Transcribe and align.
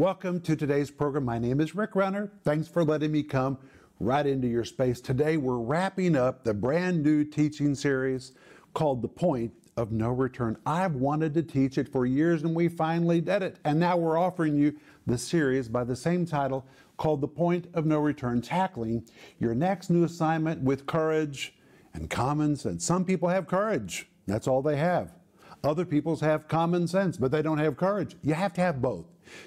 Welcome 0.00 0.40
to 0.40 0.56
today's 0.56 0.90
program. 0.90 1.26
My 1.26 1.38
name 1.38 1.60
is 1.60 1.74
Rick 1.74 1.94
Renner. 1.94 2.32
Thanks 2.42 2.66
for 2.66 2.82
letting 2.82 3.12
me 3.12 3.22
come 3.22 3.58
right 3.98 4.26
into 4.26 4.48
your 4.48 4.64
space. 4.64 4.98
Today 4.98 5.36
we're 5.36 5.58
wrapping 5.58 6.16
up 6.16 6.42
the 6.42 6.54
brand 6.54 7.02
new 7.02 7.22
teaching 7.22 7.74
series 7.74 8.32
called 8.72 9.02
The 9.02 9.08
Point 9.08 9.52
of 9.76 9.92
No 9.92 10.08
Return. 10.08 10.56
I've 10.64 10.94
wanted 10.94 11.34
to 11.34 11.42
teach 11.42 11.76
it 11.76 11.92
for 11.92 12.06
years 12.06 12.44
and 12.44 12.56
we 12.56 12.66
finally 12.66 13.20
did 13.20 13.42
it. 13.42 13.58
And 13.62 13.78
now 13.78 13.98
we're 13.98 14.16
offering 14.16 14.56
you 14.56 14.74
the 15.06 15.18
series 15.18 15.68
by 15.68 15.84
the 15.84 15.96
same 15.96 16.24
title 16.24 16.64
called 16.96 17.20
The 17.20 17.28
Point 17.28 17.66
of 17.74 17.84
No 17.84 17.98
Return 17.98 18.40
Tackling 18.40 19.06
Your 19.38 19.54
Next 19.54 19.90
New 19.90 20.04
Assignment 20.04 20.62
with 20.62 20.86
Courage 20.86 21.58
and 21.92 22.08
Common 22.08 22.56
Sense. 22.56 22.86
Some 22.86 23.04
people 23.04 23.28
have 23.28 23.46
courage, 23.46 24.08
that's 24.26 24.48
all 24.48 24.62
they 24.62 24.78
have. 24.78 25.12
Other 25.62 25.84
people's 25.84 26.22
have 26.22 26.48
common 26.48 26.88
sense, 26.88 27.18
but 27.18 27.30
they 27.30 27.42
don't 27.42 27.58
have 27.58 27.76
courage. 27.76 28.16
You 28.22 28.32
have 28.32 28.54
to 28.54 28.62
have 28.62 28.80
both. 28.80 29.04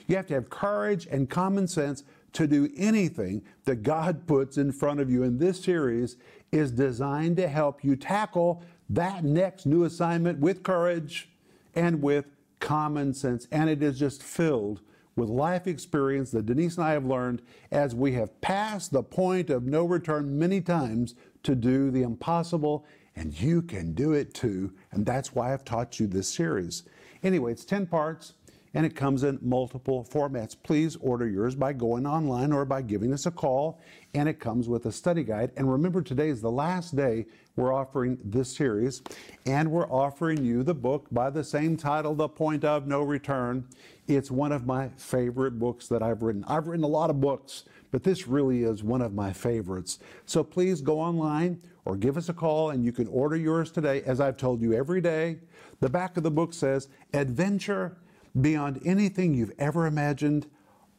You 0.08 0.16
have 0.16 0.28
to 0.28 0.34
have 0.34 0.50
courage 0.50 1.08
and 1.08 1.30
common 1.30 1.68
sense 1.68 2.04
to 2.34 2.48
do 2.48 2.70
anything 2.76 3.44
that 3.66 3.84
God 3.84 4.28
puts 4.28 4.58
in 4.58 4.72
front 4.72 5.00
of 5.00 5.10
you. 5.10 5.24
And 5.24 5.40
this 5.40 5.64
series 5.64 6.18
is 6.52 6.72
designed 6.72 7.38
to 7.38 7.48
help 7.48 7.84
you 7.84 7.96
tackle 7.96 8.64
that 8.90 9.24
next 9.24 9.66
new 9.66 9.84
assignment 9.86 10.40
with 10.40 10.64
courage 10.64 11.30
and 11.76 12.02
with 12.02 12.26
common 12.60 13.14
sense. 13.14 13.48
And 13.52 13.70
it 13.70 13.82
is 13.82 13.98
just 13.98 14.22
filled 14.22 14.82
with 15.16 15.30
life 15.30 15.68
experience 15.68 16.32
that 16.32 16.48
Denise 16.48 16.78
and 16.78 16.86
I 16.86 16.92
have 16.92 17.06
learned 17.06 17.42
as 17.72 17.94
we 17.94 18.14
have 18.14 18.42
passed 18.42 18.92
the 18.92 19.04
point 19.04 19.50
of 19.50 19.64
no 19.66 19.86
return 19.86 20.38
many 20.40 20.60
times 20.60 21.14
to 21.44 21.56
do 21.56 21.92
the 21.92 22.02
impossible. 22.02 22.86
And 23.16 23.40
you 23.40 23.62
can 23.62 23.94
do 23.94 24.14
it 24.14 24.34
too. 24.34 24.74
And 24.92 25.06
that's 25.06 25.36
why 25.36 25.54
I've 25.54 25.66
taught 25.66 26.00
you 26.00 26.08
this 26.08 26.28
series. 26.28 26.84
Anyway, 27.22 27.52
it's 27.52 27.66
10 27.66 27.86
parts 27.86 28.34
and 28.74 28.86
it 28.86 28.96
comes 28.96 29.24
in 29.24 29.38
multiple 29.42 30.08
formats. 30.10 30.56
Please 30.62 30.96
order 30.98 31.28
yours 31.28 31.56
by 31.56 31.74
going 31.74 32.08
online 32.08 32.52
or 32.52 32.66
by 32.66 32.82
giving 32.82 33.14
us 33.14 33.26
a 33.26 33.32
call, 33.32 33.80
and 34.14 34.28
it 34.28 34.40
comes 34.40 34.68
with 34.68 34.86
a 34.88 34.92
study 34.92 35.24
guide. 35.24 35.52
And 35.58 35.72
remember, 35.72 36.02
today 36.02 36.30
is 36.30 36.42
the 36.42 36.52
last 36.52 36.96
day 36.96 37.26
we're 37.56 37.74
offering 37.74 38.18
this 38.24 38.56
series, 38.56 39.04
and 39.46 39.70
we're 39.70 39.92
offering 39.92 40.44
you 40.44 40.64
the 40.64 40.74
book 40.74 41.08
by 41.12 41.30
the 41.30 41.44
same 41.44 41.78
title, 41.78 42.16
The 42.16 42.28
Point 42.28 42.66
of 42.66 42.88
No 42.88 43.04
Return. 43.04 43.68
It's 44.08 44.32
one 44.32 44.52
of 44.52 44.66
my 44.66 44.90
favorite 44.98 45.60
books 45.60 45.88
that 45.90 46.02
I've 46.02 46.24
written. 46.24 46.44
I've 46.48 46.68
written 46.68 46.84
a 46.84 46.88
lot 46.88 47.12
of 47.12 47.22
books, 47.22 47.66
but 47.92 48.04
this 48.04 48.28
really 48.28 48.64
is 48.64 48.84
one 48.84 49.04
of 49.04 49.14
my 49.14 49.32
favorites. 49.32 50.00
So 50.26 50.44
please 50.44 50.82
go 50.82 51.00
online 51.00 51.62
or 51.86 51.96
give 51.96 52.18
us 52.18 52.30
a 52.30 52.34
call 52.34 52.72
and 52.72 52.84
you 52.84 52.92
can 52.92 53.08
order 53.08 53.36
yours 53.36 53.72
today. 53.72 54.02
As 54.04 54.20
I've 54.20 54.38
told 54.38 54.62
you 54.62 54.74
every 54.74 55.00
day, 55.00 55.38
the 55.80 55.90
back 55.90 56.18
of 56.18 56.24
the 56.24 56.32
book 56.32 56.54
says, 56.54 56.88
Adventure 57.14 57.98
beyond 58.40 58.82
anything 58.86 59.34
you've 59.34 59.54
ever 59.60 59.86
imagined 59.86 60.48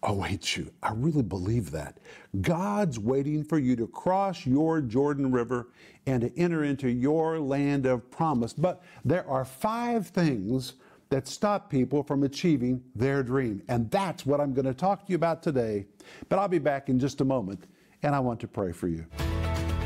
oh, 0.02 0.12
awaits 0.14 0.56
you. 0.56 0.70
I 0.82 0.92
really 0.92 1.22
believe 1.22 1.70
that. 1.72 1.98
God's 2.40 2.98
waiting 2.98 3.44
for 3.44 3.58
you 3.58 3.76
to 3.76 3.86
cross 3.86 4.46
your 4.46 4.80
Jordan 4.80 5.32
River 5.32 5.68
and 6.06 6.20
to 6.22 6.38
enter 6.38 6.64
into 6.64 6.88
your 6.88 7.38
land 7.38 7.86
of 7.86 8.10
promise. 8.10 8.52
But 8.52 8.82
there 9.04 9.26
are 9.28 9.44
five 9.44 10.08
things 10.08 10.74
that 11.10 11.28
stop 11.28 11.70
people 11.70 12.02
from 12.02 12.22
achieving 12.24 12.82
their 12.94 13.22
dream. 13.22 13.62
And 13.68 13.90
that's 13.90 14.26
what 14.26 14.40
I'm 14.40 14.52
going 14.52 14.64
to 14.64 14.74
talk 14.74 15.06
to 15.06 15.10
you 15.12 15.16
about 15.16 15.42
today. 15.42 15.86
But 16.28 16.38
I'll 16.38 16.48
be 16.48 16.58
back 16.58 16.88
in 16.88 16.98
just 16.98 17.20
a 17.20 17.24
moment, 17.24 17.66
and 18.02 18.14
I 18.14 18.20
want 18.20 18.40
to 18.40 18.48
pray 18.48 18.72
for 18.72 18.88
you. 18.88 19.06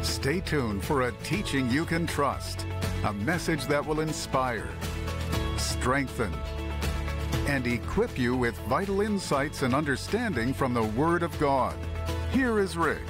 Stay 0.03 0.41
tuned 0.41 0.83
for 0.83 1.03
a 1.03 1.13
teaching 1.25 1.69
you 1.71 1.85
can 1.85 2.07
trust, 2.07 2.67
a 3.05 3.13
message 3.13 3.67
that 3.67 3.85
will 3.85 4.01
inspire, 4.01 4.69
strengthen, 5.59 6.33
and 7.49 7.67
equip 7.67 8.19
you 8.19 8.37
with 8.37 8.57
vital 8.69 9.01
insights 9.01 9.63
and 9.63 9.75
understanding 9.75 10.53
from 10.53 10.75
the 10.75 10.83
Word 10.83 11.23
of 11.23 11.37
God. 11.41 11.75
Here 12.31 12.59
is 12.59 12.77
Rick. 12.77 13.03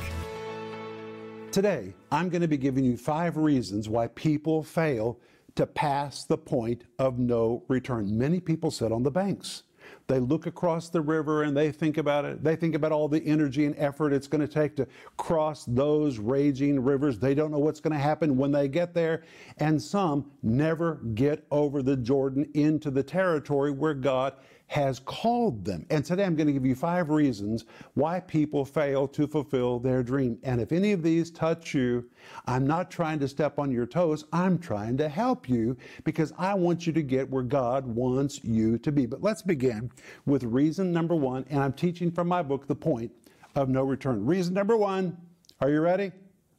Today, 1.51 1.93
I'm 2.13 2.29
going 2.29 2.43
to 2.43 2.49
be 2.49 2.57
giving 2.57 2.85
you 2.85 2.97
five 2.97 3.37
reasons 3.37 3.89
why 3.89 4.07
people 4.09 4.63
fail 4.63 5.19
to 5.57 5.67
pass 5.67 6.25
the 6.25 6.39
point 6.39 6.85
of 7.01 7.19
no 7.19 7.65
return. 7.67 8.17
Many 8.17 8.39
people 8.39 8.71
sit 8.71 8.93
on 8.93 9.03
the 9.03 9.11
banks. 9.11 9.65
They 10.07 10.19
look 10.19 10.47
across 10.47 10.89
the 10.89 11.01
river 11.01 11.43
and 11.43 11.57
they 11.57 11.71
think 11.71 11.99
about 11.99 12.25
it. 12.25 12.43
They 12.43 12.57
think 12.57 12.75
about 12.75 12.93
all 12.93 13.09
the 13.09 13.25
energy 13.27 13.67
and 13.67 13.75
effort 13.79 14.13
it's 14.13 14.27
going 14.27 14.41
to 14.41 14.53
take 14.53 14.75
to 14.77 14.87
cross 15.17 15.65
those 15.67 16.19
raging 16.19 16.83
rivers. 16.83 17.19
They 17.19 17.35
don't 17.35 17.51
know 17.51 17.59
what's 17.59 17.81
going 17.81 17.93
to 17.93 17.99
happen 17.99 18.37
when 18.37 18.51
they 18.53 18.69
get 18.69 18.95
there. 18.95 19.25
And 19.59 19.81
some 19.81 20.31
never 20.43 20.97
get 21.15 21.47
over 21.51 21.83
the 21.83 21.97
Jordan 21.97 22.49
into 22.55 22.91
the 22.91 23.03
territory 23.03 23.71
where 23.71 23.95
God 23.95 24.35
has 24.69 24.99
called 25.01 25.65
them. 25.65 25.85
And 25.89 26.05
today 26.05 26.25
I'm 26.25 26.37
going 26.37 26.47
to 26.47 26.53
give 26.53 26.67
you 26.67 26.75
five 26.75 27.09
reasons 27.09 27.65
why 27.95 28.21
people 28.21 28.67
fail 28.67 29.09
to 29.09 29.27
fulfill 29.27 29.79
their 29.79 30.03
dream. 30.03 30.39
And 30.43 30.61
if 30.61 30.73
any 30.73 30.93
of 30.93 31.03
these 31.03 31.31
touch 31.31 31.75
you, 31.75 32.09
I'm 32.47 32.67
not 32.67 32.91
trying 32.91 33.19
to 33.21 33.29
step 33.29 33.59
on 33.59 33.71
your 33.71 33.87
toes. 33.87 34.27
I'm 34.31 34.59
trying 34.59 34.99
to 34.99 35.09
help 35.09 35.49
you 35.49 35.77
because 36.05 36.35
I 36.39 36.53
want 36.53 36.87
you 36.87 36.93
to 36.93 37.03
get 37.03 37.31
where 37.31 37.43
God 37.43 37.87
wants 37.87 38.45
you 38.45 38.77
to 38.79 38.93
be. 38.93 39.07
But 39.07 39.23
let's 39.23 39.41
begin 39.41 39.91
with 40.27 40.45
reason 40.45 40.93
number 40.93 41.15
one. 41.15 41.47
And 41.49 41.61
I'm 41.61 41.73
teaching 41.73 42.11
from 42.11 42.29
my 42.29 42.43
book, 42.43 42.67
The 42.67 42.77
Point 42.77 43.11
of 43.55 43.71
No 43.71 43.85
Return. 43.85 44.25
Reason 44.27 44.53
number 44.53 44.77
one. 44.77 45.17
Are 45.63 45.71
you 45.71 45.81
ready? 45.81 46.13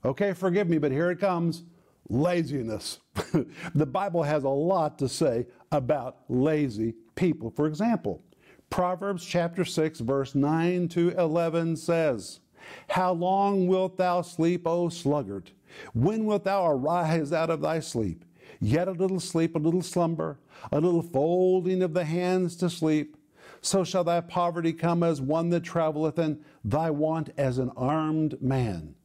Okay, 0.03 0.33
forgive 0.33 0.67
me, 0.67 0.79
but 0.79 0.91
here 0.91 1.11
it 1.11 1.19
comes 1.19 1.63
laziness. 2.09 2.99
the 3.75 3.85
Bible 3.85 4.23
has 4.23 4.43
a 4.43 4.49
lot 4.49 4.97
to 4.99 5.07
say 5.07 5.45
about 5.71 6.17
lazy 6.27 6.95
people. 7.19 7.51
For 7.51 7.67
example, 7.67 8.23
Proverbs 8.69 9.25
chapter 9.25 9.65
6, 9.65 9.99
verse 9.99 10.35
9 10.35 10.87
to 10.89 11.09
11 11.11 11.75
says, 11.75 12.39
How 12.87 13.11
long 13.11 13.67
wilt 13.67 13.97
thou 13.97 14.21
sleep, 14.21 14.65
O 14.65 14.87
sluggard? 14.87 15.51
When 15.93 16.25
wilt 16.25 16.45
thou 16.45 16.67
arise 16.67 17.33
out 17.33 17.49
of 17.49 17.61
thy 17.61 17.81
sleep? 17.81 18.23
Yet 18.61 18.87
a 18.87 18.91
little 18.91 19.19
sleep, 19.19 19.55
a 19.55 19.59
little 19.59 19.81
slumber, 19.81 20.39
a 20.71 20.79
little 20.79 21.01
folding 21.01 21.83
of 21.83 21.93
the 21.93 22.05
hands 22.05 22.55
to 22.57 22.69
sleep. 22.69 23.17
So 23.61 23.83
shall 23.83 24.05
thy 24.05 24.21
poverty 24.21 24.71
come 24.71 25.03
as 25.03 25.19
one 25.19 25.49
that 25.49 25.63
traveleth, 25.63 26.17
and 26.17 26.43
thy 26.63 26.89
want 26.89 27.31
as 27.37 27.57
an 27.57 27.71
armed 27.75 28.41
man. 28.41 28.95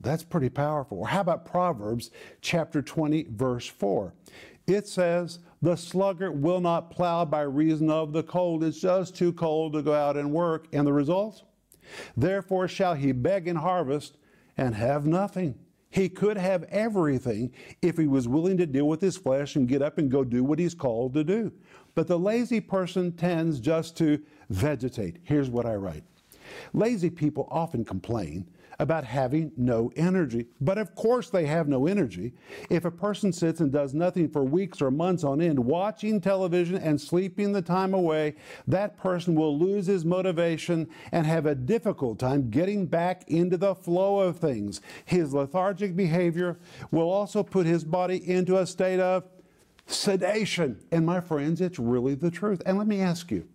That's 0.00 0.24
pretty 0.24 0.48
powerful. 0.48 1.00
Or 1.00 1.08
how 1.08 1.20
about 1.20 1.44
Proverbs 1.44 2.10
chapter 2.40 2.80
20, 2.80 3.26
verse 3.30 3.66
4? 3.66 4.14
It 4.66 4.88
says, 4.88 5.40
the 5.62 5.76
sluggard 5.76 6.42
will 6.42 6.60
not 6.60 6.90
plow 6.90 7.24
by 7.24 7.42
reason 7.42 7.88
of 7.88 8.12
the 8.12 8.24
cold. 8.24 8.64
It's 8.64 8.80
just 8.80 9.14
too 9.14 9.32
cold 9.32 9.74
to 9.74 9.82
go 9.82 9.94
out 9.94 10.16
and 10.16 10.32
work. 10.32 10.66
And 10.72 10.86
the 10.86 10.92
result? 10.92 11.44
Therefore 12.16 12.66
shall 12.66 12.94
he 12.94 13.12
beg 13.12 13.46
and 13.46 13.58
harvest 13.58 14.16
and 14.56 14.74
have 14.74 15.06
nothing. 15.06 15.54
He 15.88 16.08
could 16.08 16.36
have 16.36 16.64
everything 16.64 17.52
if 17.80 17.96
he 17.96 18.06
was 18.06 18.26
willing 18.26 18.56
to 18.56 18.66
deal 18.66 18.88
with 18.88 19.00
his 19.00 19.16
flesh 19.16 19.56
and 19.56 19.68
get 19.68 19.82
up 19.82 19.98
and 19.98 20.10
go 20.10 20.24
do 20.24 20.42
what 20.42 20.58
he's 20.58 20.74
called 20.74 21.14
to 21.14 21.22
do. 21.22 21.52
But 21.94 22.08
the 22.08 22.18
lazy 22.18 22.60
person 22.60 23.12
tends 23.12 23.60
just 23.60 23.96
to 23.98 24.20
vegetate. 24.48 25.18
Here's 25.22 25.50
what 25.50 25.66
I 25.66 25.74
write 25.74 26.04
Lazy 26.72 27.10
people 27.10 27.46
often 27.50 27.84
complain 27.84 28.48
about 28.82 29.04
having 29.04 29.52
no 29.56 29.92
energy. 29.94 30.46
But 30.60 30.76
of 30.76 30.94
course, 30.96 31.30
they 31.30 31.46
have 31.46 31.68
no 31.68 31.86
energy. 31.86 32.34
If 32.68 32.84
a 32.84 32.90
person 32.90 33.32
sits 33.32 33.60
and 33.60 33.70
does 33.70 33.94
nothing 33.94 34.28
for 34.28 34.42
weeks 34.42 34.82
or 34.82 34.90
months 34.90 35.22
on 35.22 35.40
end, 35.40 35.60
watching 35.60 36.20
television 36.20 36.76
and 36.76 37.00
sleeping 37.00 37.52
the 37.52 37.62
time 37.62 37.94
away, 37.94 38.34
that 38.66 38.98
person 38.98 39.36
will 39.36 39.56
lose 39.56 39.86
his 39.86 40.04
motivation 40.04 40.88
and 41.12 41.24
have 41.24 41.46
a 41.46 41.54
difficult 41.54 42.18
time 42.18 42.50
getting 42.50 42.86
back 42.86 43.22
into 43.28 43.56
the 43.56 43.76
flow 43.76 44.18
of 44.18 44.38
things. 44.38 44.80
His 45.04 45.32
lethargic 45.32 45.94
behavior 45.94 46.58
will 46.90 47.08
also 47.08 47.44
put 47.44 47.66
his 47.66 47.84
body 47.84 48.28
into 48.28 48.58
a 48.58 48.66
state 48.66 48.98
of 48.98 49.22
sedation. 49.86 50.84
And 50.90 51.06
my 51.06 51.20
friends, 51.20 51.60
it's 51.60 51.78
really 51.78 52.16
the 52.16 52.32
truth. 52.32 52.60
And 52.66 52.78
let 52.78 52.88
me 52.88 53.00
ask 53.00 53.30
you, 53.30 53.46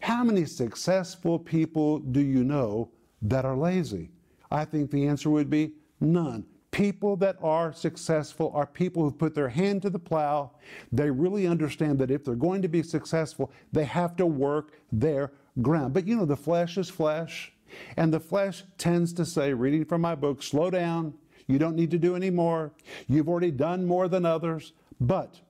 how 0.00 0.22
many 0.22 0.44
successful 0.44 1.38
people 1.38 2.00
do 2.00 2.20
you 2.20 2.44
know 2.44 2.90
that 3.22 3.46
are 3.46 3.56
lazy? 3.56 4.10
I 4.50 4.64
think 4.64 4.90
the 4.90 5.06
answer 5.06 5.30
would 5.30 5.50
be 5.50 5.72
none. 6.00 6.46
People 6.70 7.16
that 7.16 7.36
are 7.42 7.72
successful 7.72 8.52
are 8.54 8.66
people 8.66 9.02
who 9.02 9.10
put 9.10 9.34
their 9.34 9.48
hand 9.48 9.82
to 9.82 9.90
the 9.90 9.98
plow. 9.98 10.52
They 10.92 11.10
really 11.10 11.46
understand 11.46 11.98
that 11.98 12.10
if 12.10 12.24
they're 12.24 12.34
going 12.34 12.62
to 12.62 12.68
be 12.68 12.82
successful, 12.82 13.50
they 13.72 13.84
have 13.84 14.16
to 14.16 14.26
work 14.26 14.72
their 14.92 15.32
ground. 15.62 15.94
But 15.94 16.06
you 16.06 16.16
know, 16.16 16.26
the 16.26 16.36
flesh 16.36 16.76
is 16.76 16.90
flesh, 16.90 17.52
and 17.96 18.12
the 18.12 18.20
flesh 18.20 18.64
tends 18.76 19.12
to 19.14 19.24
say, 19.24 19.52
reading 19.52 19.84
from 19.84 20.02
my 20.02 20.14
book, 20.14 20.42
slow 20.42 20.70
down. 20.70 21.14
You 21.46 21.58
don't 21.58 21.76
need 21.76 21.90
to 21.92 21.98
do 21.98 22.14
any 22.14 22.30
more. 22.30 22.72
You've 23.08 23.28
already 23.28 23.50
done 23.50 23.86
more 23.86 24.06
than 24.06 24.26
others. 24.26 24.72
But 25.00 25.40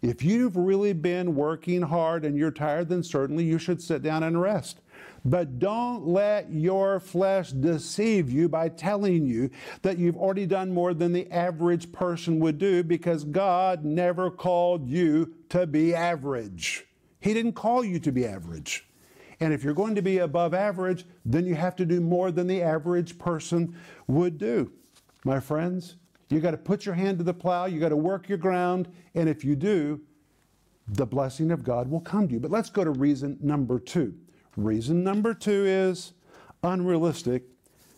if 0.00 0.22
you've 0.22 0.56
really 0.56 0.92
been 0.92 1.34
working 1.34 1.82
hard 1.82 2.24
and 2.24 2.36
you're 2.36 2.50
tired, 2.50 2.88
then 2.88 3.02
certainly 3.02 3.44
you 3.44 3.58
should 3.58 3.82
sit 3.82 4.02
down 4.02 4.22
and 4.22 4.40
rest. 4.40 4.80
But 5.24 5.58
don't 5.58 6.06
let 6.06 6.52
your 6.52 7.00
flesh 7.00 7.50
deceive 7.50 8.30
you 8.30 8.48
by 8.48 8.68
telling 8.68 9.24
you 9.24 9.50
that 9.80 9.98
you've 9.98 10.18
already 10.18 10.44
done 10.44 10.72
more 10.72 10.92
than 10.92 11.12
the 11.12 11.30
average 11.32 11.92
person 11.92 12.40
would 12.40 12.58
do 12.58 12.82
because 12.82 13.24
God 13.24 13.84
never 13.84 14.30
called 14.30 14.86
you 14.86 15.34
to 15.48 15.66
be 15.66 15.94
average. 15.94 16.84
He 17.20 17.32
didn't 17.32 17.54
call 17.54 17.82
you 17.82 17.98
to 18.00 18.12
be 18.12 18.26
average. 18.26 18.86
And 19.40 19.54
if 19.54 19.64
you're 19.64 19.72
going 19.74 19.94
to 19.94 20.02
be 20.02 20.18
above 20.18 20.52
average, 20.52 21.06
then 21.24 21.46
you 21.46 21.54
have 21.54 21.74
to 21.76 21.86
do 21.86 22.00
more 22.00 22.30
than 22.30 22.46
the 22.46 22.62
average 22.62 23.18
person 23.18 23.74
would 24.06 24.36
do. 24.36 24.72
My 25.24 25.40
friends, 25.40 25.96
you 26.28 26.40
got 26.40 26.50
to 26.50 26.58
put 26.58 26.84
your 26.84 26.94
hand 26.94 27.18
to 27.18 27.24
the 27.24 27.32
plow, 27.32 27.64
you 27.64 27.80
got 27.80 27.88
to 27.88 27.96
work 27.96 28.28
your 28.28 28.38
ground, 28.38 28.88
and 29.14 29.28
if 29.28 29.42
you 29.42 29.56
do, 29.56 30.02
the 30.86 31.06
blessing 31.06 31.50
of 31.50 31.64
God 31.64 31.90
will 31.90 32.00
come 32.00 32.28
to 32.28 32.34
you. 32.34 32.40
But 32.40 32.50
let's 32.50 32.68
go 32.68 32.84
to 32.84 32.90
reason 32.90 33.38
number 33.40 33.78
two. 33.78 34.14
Reason 34.56 35.02
number 35.02 35.34
two 35.34 35.64
is 35.66 36.12
unrealistic 36.62 37.44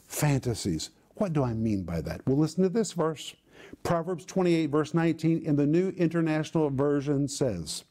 fantasies. 0.06 0.90
What 1.14 1.32
do 1.32 1.44
I 1.44 1.54
mean 1.54 1.82
by 1.82 2.00
that? 2.02 2.26
Well, 2.26 2.36
listen 2.36 2.62
to 2.62 2.68
this 2.68 2.92
verse. 2.92 3.34
Proverbs 3.82 4.24
28, 4.24 4.66
verse 4.66 4.94
19, 4.94 5.42
in 5.44 5.56
the 5.56 5.66
New 5.66 5.90
International 5.90 6.70
Version 6.70 7.26
says, 7.28 7.84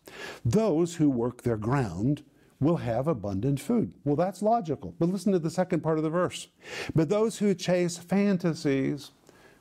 Those 0.43 0.95
who 0.95 1.09
work 1.09 1.41
their 1.41 1.57
ground 1.57 2.23
will 2.59 2.77
have 2.77 3.07
abundant 3.07 3.59
food. 3.59 3.93
Well, 4.03 4.15
that's 4.15 4.41
logical. 4.41 4.95
But 4.99 5.09
listen 5.09 5.31
to 5.33 5.39
the 5.39 5.49
second 5.49 5.81
part 5.81 5.97
of 5.97 6.03
the 6.03 6.09
verse. 6.09 6.47
But 6.93 7.09
those 7.09 7.37
who 7.37 7.53
chase 7.53 7.97
fantasies 7.97 9.11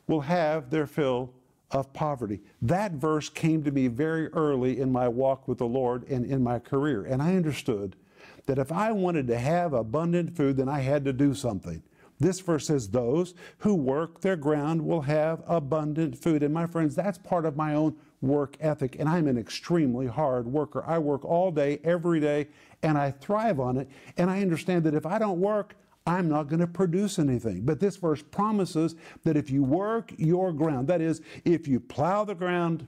will 0.06 0.20
have 0.22 0.70
their 0.70 0.86
fill 0.86 1.32
of 1.70 1.92
poverty. 1.92 2.40
That 2.62 2.92
verse 2.92 3.28
came 3.28 3.64
to 3.64 3.72
me 3.72 3.88
very 3.88 4.28
early 4.28 4.80
in 4.80 4.92
my 4.92 5.08
walk 5.08 5.48
with 5.48 5.58
the 5.58 5.66
Lord 5.66 6.08
and 6.08 6.24
in 6.24 6.42
my 6.42 6.58
career. 6.58 7.04
And 7.04 7.20
I 7.20 7.34
understood 7.34 7.96
that 8.46 8.58
if 8.58 8.70
I 8.70 8.92
wanted 8.92 9.26
to 9.28 9.38
have 9.38 9.72
abundant 9.72 10.36
food, 10.36 10.56
then 10.56 10.68
I 10.68 10.80
had 10.80 11.04
to 11.04 11.12
do 11.12 11.34
something. 11.34 11.82
This 12.20 12.40
verse 12.40 12.66
says, 12.66 12.88
Those 12.88 13.34
who 13.58 13.74
work 13.74 14.20
their 14.20 14.36
ground 14.36 14.84
will 14.84 15.02
have 15.02 15.42
abundant 15.46 16.16
food. 16.16 16.42
And 16.42 16.54
my 16.54 16.66
friends, 16.66 16.94
that's 16.94 17.18
part 17.18 17.44
of 17.44 17.56
my 17.56 17.74
own 17.74 17.96
work 18.20 18.56
ethic. 18.60 18.96
And 18.98 19.08
I'm 19.08 19.26
an 19.26 19.38
extremely 19.38 20.06
hard 20.06 20.46
worker. 20.46 20.84
I 20.86 20.98
work 20.98 21.24
all 21.24 21.50
day, 21.50 21.80
every 21.84 22.20
day, 22.20 22.48
and 22.82 22.96
I 22.96 23.10
thrive 23.10 23.60
on 23.60 23.76
it. 23.76 23.88
And 24.16 24.30
I 24.30 24.42
understand 24.42 24.84
that 24.84 24.94
if 24.94 25.06
I 25.06 25.18
don't 25.18 25.40
work, 25.40 25.74
I'm 26.06 26.28
not 26.28 26.48
going 26.48 26.60
to 26.60 26.66
produce 26.66 27.18
anything. 27.18 27.62
But 27.62 27.80
this 27.80 27.96
verse 27.96 28.22
promises 28.22 28.94
that 29.24 29.36
if 29.36 29.50
you 29.50 29.64
work 29.64 30.12
your 30.16 30.52
ground, 30.52 30.86
that 30.88 31.00
is, 31.00 31.22
if 31.44 31.66
you 31.66 31.80
plow 31.80 32.24
the 32.24 32.34
ground, 32.34 32.86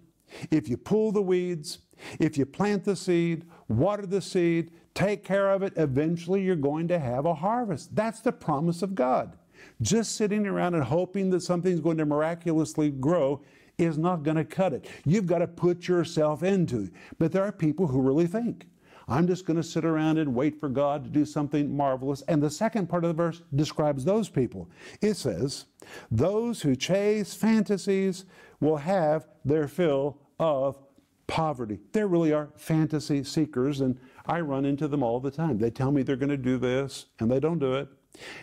if 0.50 0.68
you 0.68 0.76
pull 0.76 1.12
the 1.12 1.22
weeds, 1.22 1.78
if 2.18 2.36
you 2.36 2.44
plant 2.44 2.84
the 2.84 2.94
seed, 2.94 3.44
water 3.68 4.06
the 4.06 4.20
seed, 4.20 4.70
take 4.94 5.24
care 5.24 5.50
of 5.50 5.62
it, 5.62 5.72
eventually 5.76 6.42
you're 6.42 6.56
going 6.56 6.88
to 6.88 6.98
have 6.98 7.26
a 7.26 7.34
harvest. 7.34 7.94
That's 7.94 8.20
the 8.20 8.32
promise 8.32 8.82
of 8.82 8.94
God. 8.94 9.36
Just 9.80 10.16
sitting 10.16 10.46
around 10.46 10.74
and 10.74 10.84
hoping 10.84 11.30
that 11.30 11.42
something's 11.42 11.80
going 11.80 11.98
to 11.98 12.06
miraculously 12.06 12.90
grow 12.90 13.42
is 13.78 13.98
not 13.98 14.22
going 14.22 14.36
to 14.36 14.44
cut 14.44 14.72
it. 14.72 14.88
You've 15.04 15.26
got 15.26 15.38
to 15.38 15.46
put 15.46 15.88
yourself 15.88 16.42
into 16.42 16.84
it. 16.84 16.90
But 17.18 17.32
there 17.32 17.44
are 17.44 17.52
people 17.52 17.86
who 17.86 18.00
really 18.00 18.26
think, 18.26 18.66
I'm 19.08 19.26
just 19.26 19.46
going 19.46 19.56
to 19.56 19.62
sit 19.62 19.84
around 19.84 20.18
and 20.18 20.34
wait 20.34 20.58
for 20.58 20.68
God 20.68 21.04
to 21.04 21.10
do 21.10 21.24
something 21.24 21.74
marvelous. 21.74 22.22
And 22.22 22.42
the 22.42 22.50
second 22.50 22.88
part 22.88 23.04
of 23.04 23.08
the 23.08 23.22
verse 23.22 23.42
describes 23.54 24.04
those 24.04 24.28
people. 24.28 24.68
It 25.00 25.14
says, 25.14 25.66
Those 26.10 26.62
who 26.62 26.74
chase 26.74 27.34
fantasies 27.34 28.24
will 28.60 28.78
have 28.78 29.28
their 29.44 29.68
fill 29.68 30.18
of 30.40 30.78
poverty. 31.26 31.78
There 31.92 32.08
really 32.08 32.32
are 32.32 32.48
fantasy 32.56 33.22
seekers, 33.24 33.80
and 33.80 33.98
I 34.26 34.40
run 34.40 34.64
into 34.64 34.88
them 34.88 35.02
all 35.02 35.20
the 35.20 35.30
time. 35.30 35.58
They 35.58 35.70
tell 35.70 35.90
me 35.90 36.02
they're 36.02 36.16
going 36.16 36.28
to 36.28 36.36
do 36.36 36.58
this, 36.58 37.06
and 37.20 37.30
they 37.30 37.40
don't 37.40 37.58
do 37.58 37.74
it. 37.74 37.88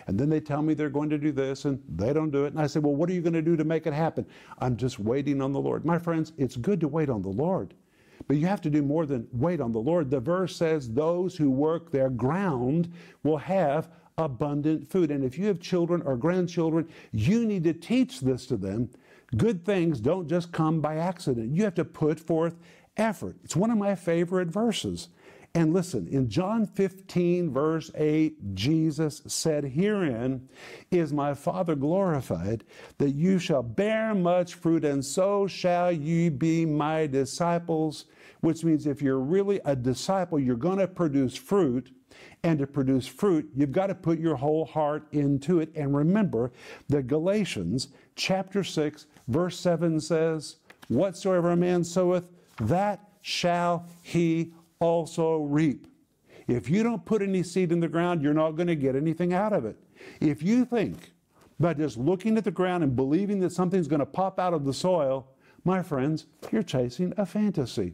And 0.07 0.19
then 0.19 0.29
they 0.29 0.39
tell 0.39 0.61
me 0.61 0.73
they're 0.73 0.89
going 0.89 1.09
to 1.09 1.17
do 1.17 1.31
this, 1.31 1.65
and 1.65 1.81
they 1.89 2.13
don't 2.13 2.29
do 2.29 2.45
it. 2.45 2.53
And 2.53 2.61
I 2.61 2.67
say, 2.67 2.79
Well, 2.79 2.95
what 2.95 3.09
are 3.09 3.13
you 3.13 3.21
going 3.21 3.33
to 3.33 3.41
do 3.41 3.55
to 3.55 3.63
make 3.63 3.87
it 3.87 3.93
happen? 3.93 4.25
I'm 4.59 4.77
just 4.77 4.99
waiting 4.99 5.41
on 5.41 5.51
the 5.51 5.59
Lord. 5.59 5.85
My 5.85 5.97
friends, 5.97 6.33
it's 6.37 6.55
good 6.55 6.79
to 6.81 6.87
wait 6.87 7.09
on 7.09 7.21
the 7.21 7.29
Lord. 7.29 7.73
But 8.27 8.37
you 8.37 8.47
have 8.47 8.61
to 8.61 8.69
do 8.69 8.81
more 8.81 9.05
than 9.05 9.27
wait 9.33 9.59
on 9.59 9.71
the 9.71 9.79
Lord. 9.79 10.09
The 10.09 10.19
verse 10.19 10.55
says, 10.55 10.91
Those 10.91 11.35
who 11.35 11.49
work 11.49 11.91
their 11.91 12.09
ground 12.09 12.91
will 13.23 13.37
have 13.37 13.89
abundant 14.17 14.87
food. 14.89 15.11
And 15.11 15.23
if 15.23 15.37
you 15.37 15.47
have 15.47 15.59
children 15.59 16.01
or 16.03 16.15
grandchildren, 16.15 16.87
you 17.11 17.45
need 17.45 17.63
to 17.63 17.73
teach 17.73 18.21
this 18.21 18.45
to 18.47 18.57
them. 18.57 18.89
Good 19.35 19.65
things 19.65 19.99
don't 19.99 20.27
just 20.27 20.51
come 20.51 20.81
by 20.81 20.97
accident. 20.97 21.55
You 21.55 21.63
have 21.63 21.75
to 21.75 21.85
put 21.85 22.19
forth 22.19 22.55
effort. 22.97 23.37
It's 23.43 23.55
one 23.55 23.71
of 23.71 23.77
my 23.77 23.95
favorite 23.95 24.49
verses. 24.49 25.09
And 25.55 25.71
listen, 25.71 26.07
in 26.07 26.29
John 26.29 26.65
15, 26.65 27.53
verse 27.53 27.91
8, 27.93 28.55
Jesus 28.55 29.21
said, 29.27 29.63
Herein 29.63 30.49
is 30.89 31.13
my 31.13 31.35
Father 31.35 31.75
glorified, 31.75 32.63
that 32.97 33.11
you 33.11 33.37
shall 33.37 33.61
bear 33.61 34.15
much 34.15 34.55
fruit, 34.55 34.83
and 34.83 35.05
so 35.05 35.45
shall 35.45 35.91
ye 35.91 36.29
be 36.29 36.65
my 36.65 37.05
disciples. 37.05 38.05
Which 38.41 38.63
means 38.63 38.87
if 38.87 39.01
you're 39.01 39.19
really 39.19 39.61
a 39.63 39.75
disciple, 39.75 40.39
you're 40.39 40.55
going 40.55 40.79
to 40.79 40.87
produce 40.87 41.35
fruit. 41.35 41.91
And 42.43 42.59
to 42.59 42.67
produce 42.67 43.07
fruit, 43.07 43.49
you've 43.55 43.71
got 43.71 43.87
to 43.87 43.95
put 43.95 44.19
your 44.19 44.35
whole 44.35 44.65
heart 44.65 45.07
into 45.13 45.59
it. 45.59 45.71
And 45.75 45.95
remember 45.95 46.51
that 46.89 47.07
Galatians 47.07 47.89
chapter 48.15 48.63
6, 48.63 49.07
verse 49.27 49.59
7 49.59 49.99
says, 49.99 50.57
Whatsoever 50.87 51.51
a 51.51 51.55
man 51.55 51.83
soweth, 51.83 52.29
that 52.57 52.99
shall 53.21 53.87
he 54.01 54.53
also 54.79 55.37
reap. 55.37 55.87
If 56.47 56.69
you 56.69 56.83
don't 56.83 57.05
put 57.05 57.21
any 57.21 57.41
seed 57.41 57.71
in 57.71 57.79
the 57.79 57.87
ground, 57.87 58.21
you're 58.21 58.33
not 58.33 58.51
going 58.51 58.67
to 58.67 58.75
get 58.75 58.95
anything 58.95 59.33
out 59.33 59.53
of 59.53 59.65
it. 59.65 59.77
If 60.19 60.43
you 60.43 60.65
think 60.65 61.11
by 61.59 61.73
just 61.73 61.97
looking 61.97 62.37
at 62.37 62.43
the 62.43 62.51
ground 62.51 62.83
and 62.83 62.95
believing 62.95 63.39
that 63.39 63.51
something's 63.51 63.87
going 63.87 64.01
to 64.01 64.05
pop 64.05 64.39
out 64.39 64.53
of 64.53 64.65
the 64.65 64.73
soil, 64.73 65.27
my 65.65 65.81
friends, 65.81 66.25
you're 66.51 66.63
chasing 66.63 67.13
a 67.17 67.25
fantasy. 67.25 67.93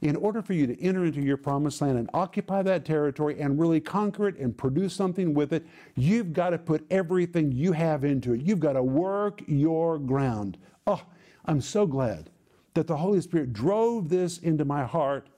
In 0.00 0.16
order 0.16 0.40
for 0.40 0.54
you 0.54 0.66
to 0.66 0.82
enter 0.82 1.04
into 1.04 1.20
your 1.20 1.36
promised 1.36 1.82
land 1.82 1.98
and 1.98 2.08
occupy 2.14 2.62
that 2.62 2.84
territory 2.84 3.38
and 3.40 3.60
really 3.60 3.80
conquer 3.80 4.28
it 4.28 4.38
and 4.38 4.56
produce 4.56 4.94
something 4.94 5.34
with 5.34 5.52
it, 5.52 5.66
you've 5.96 6.32
got 6.32 6.50
to 6.50 6.58
put 6.58 6.86
everything 6.90 7.52
you 7.52 7.72
have 7.72 8.04
into 8.04 8.32
it. 8.32 8.40
You've 8.40 8.60
got 8.60 8.72
to 8.72 8.82
work 8.82 9.42
your 9.46 9.98
ground. 9.98 10.56
Oh, 10.86 11.02
I'm 11.44 11.60
so 11.60 11.86
glad 11.86 12.30
that 12.74 12.86
the 12.86 12.96
Holy 12.96 13.20
Spirit 13.20 13.52
drove 13.52 14.08
this 14.08 14.38
into 14.38 14.64
my 14.64 14.84
heart 14.84 15.28